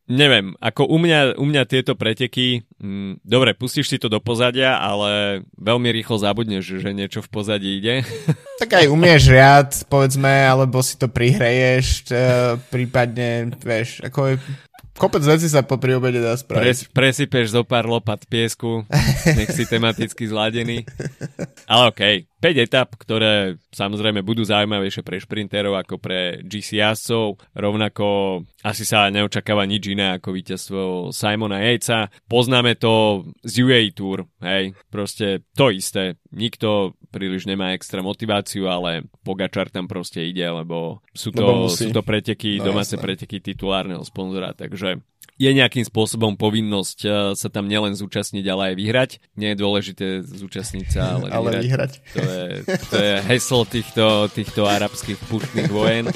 Neviem, 0.05 0.53
ako 0.61 0.85
u 0.85 1.01
mňa, 1.01 1.41
u 1.41 1.45
mňa 1.49 1.65
tieto 1.65 1.97
preteky, 1.97 2.61
mm, 2.77 3.25
dobre, 3.25 3.57
pustíš 3.57 3.89
si 3.89 3.97
to 3.97 4.05
do 4.05 4.21
pozadia, 4.21 4.77
ale 4.77 5.41
veľmi 5.57 5.89
rýchlo 5.89 6.21
zabudneš, 6.21 6.77
že 6.77 6.93
niečo 6.93 7.25
v 7.25 7.29
pozadí 7.29 7.81
ide. 7.81 8.01
Tak 8.55 8.71
aj 8.71 8.87
umieš 8.87 9.27
riad, 9.35 9.75
povedzme, 9.91 10.31
alebo 10.31 10.79
si 10.79 10.95
to 10.95 11.11
prihreješ, 11.11 12.07
e, 12.07 12.55
prípadne, 12.71 13.51
vieš, 13.59 13.99
ako 13.99 14.31
je 14.31 14.35
kopec 14.95 15.23
vecí 15.23 15.47
sa 15.51 15.63
po 15.63 15.75
pri 15.77 15.99
obede 15.99 16.23
dá 16.23 16.35
spraviť. 16.35 16.63
Pres, 16.63 16.79
presypeš 16.91 17.55
zo 17.55 17.61
pár 17.67 17.85
lopat 17.87 18.23
piesku, 18.27 18.87
nech 19.37 19.51
si 19.51 19.67
tematicky 19.67 20.27
zladený. 20.27 20.87
Ale 21.71 21.83
okej, 21.91 22.15
okay. 22.25 22.34
5 22.45 22.61
etap, 22.61 22.93
ktoré 22.93 23.57
samozrejme 23.73 24.21
budú 24.21 24.45
zaujímavejšie 24.45 25.01
pre 25.01 25.17
šprinterov 25.17 25.81
ako 25.81 25.97
pre 25.97 26.45
GC 26.45 26.77
jazdcov. 26.77 27.41
Rovnako 27.57 28.05
asi 28.61 28.85
sa 28.85 29.09
neočakáva 29.09 29.65
nič 29.65 29.89
iné 29.89 30.21
ako 30.21 30.29
víťazstvo 30.29 30.79
Simona 31.09 31.65
Yatesa. 31.65 32.13
Poznáme 32.29 32.77
to 32.77 33.25
z 33.41 33.65
UAE 33.65 33.97
Tour, 33.97 34.29
hej, 34.45 34.77
proste 34.93 35.41
to 35.57 35.73
isté. 35.73 36.21
Nikto 36.29 36.93
príliš 37.09 37.49
nemá 37.49 37.73
extra 37.73 38.05
motiváciu, 38.05 38.69
ale 38.69 39.09
Pogačar 39.25 39.73
tam 39.73 39.89
proste 39.89 40.21
ide, 40.21 40.45
lebo 40.45 41.01
sú 41.17 41.33
to, 41.33 41.65
sú 41.65 41.89
to 41.89 42.05
preteky, 42.05 42.61
no, 42.61 42.69
domáce 42.69 42.93
jasné. 42.93 43.05
preteky 43.09 43.41
titulárneho 43.41 44.05
sponzora, 44.05 44.53
takže 44.53 45.01
je 45.35 45.51
nejakým 45.51 45.83
spôsobom 45.83 46.39
povinnosť 46.39 46.99
uh, 47.05 47.11
sa 47.35 47.47
tam 47.51 47.67
nielen 47.67 47.93
zúčastniť, 47.97 48.45
ale 48.47 48.71
aj 48.71 48.75
vyhrať. 48.79 49.11
Nie 49.35 49.53
je 49.53 49.61
dôležité 49.61 50.05
zúčastniť 50.23 50.87
sa, 50.87 51.19
ale, 51.19 51.27
ale 51.37 51.49
vyhrať. 51.59 51.65
vyhrať. 51.65 51.91
To, 52.15 52.21
je, 52.23 52.45
to 52.91 52.95
je 52.95 53.13
heslo 53.27 53.61
týchto, 53.67 54.05
týchto 54.31 54.61
arabských 54.63 55.19
puštných 55.27 55.71
vojen. 55.71 56.07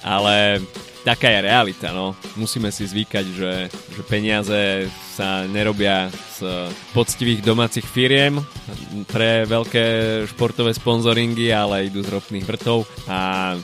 Ale 0.00 0.64
taká 1.08 1.32
je 1.32 1.40
realita, 1.40 1.88
no. 1.92 2.12
Musíme 2.36 2.68
si 2.68 2.84
zvykať, 2.84 3.26
že, 3.32 3.52
že 3.72 4.02
peniaze 4.04 4.88
sa 5.16 5.48
nerobia 5.48 6.12
z 6.36 6.68
poctivých 6.92 7.40
domácich 7.40 7.86
firiem 7.86 8.38
pre 9.08 9.48
veľké 9.48 9.84
športové 10.28 10.76
sponzoringy, 10.76 11.48
ale 11.48 11.88
idú 11.88 12.04
z 12.04 12.12
ropných 12.12 12.46
vrtov 12.46 12.84
a 13.08 13.56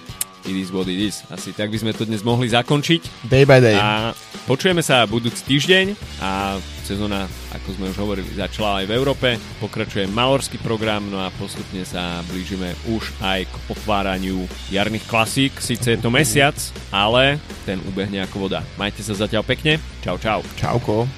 It 0.45 0.57
is 0.61 0.69
what 0.69 0.93
it 0.93 1.01
is. 1.01 1.25
Asi 1.33 1.57
tak 1.57 1.73
by 1.73 1.79
sme 1.81 1.93
to 1.97 2.05
dnes 2.05 2.21
mohli 2.21 2.53
zakončiť. 2.53 3.27
Day 3.33 3.49
by 3.49 3.65
day. 3.65 3.81
A 3.81 4.13
počujeme 4.45 4.85
sa 4.85 5.09
budúci 5.09 5.41
týždeň 5.49 5.97
a 6.21 6.61
sezóna, 6.85 7.25
ako 7.57 7.69
sme 7.73 7.89
už 7.89 7.97
hovorili, 7.97 8.29
začala 8.37 8.85
aj 8.85 8.93
v 8.93 8.93
Európe. 8.93 9.29
Pokračuje 9.57 10.05
malorský 10.13 10.61
program, 10.61 11.09
no 11.09 11.25
a 11.25 11.33
postupne 11.41 11.81
sa 11.89 12.21
blížime 12.29 12.77
už 12.93 13.09
aj 13.25 13.49
k 13.49 13.55
otváraniu 13.73 14.45
jarných 14.69 15.09
klasík. 15.09 15.57
Sice 15.65 15.97
je 15.97 15.99
to 15.99 16.13
mesiac, 16.13 16.55
ale 16.93 17.41
ten 17.65 17.81
ubehne 17.89 18.21
ako 18.21 18.45
voda. 18.45 18.61
Majte 18.77 19.01
sa 19.01 19.17
zatiaľ 19.17 19.49
pekne. 19.49 19.81
Čau, 20.05 20.21
čau. 20.21 20.45
Čauko. 20.61 21.09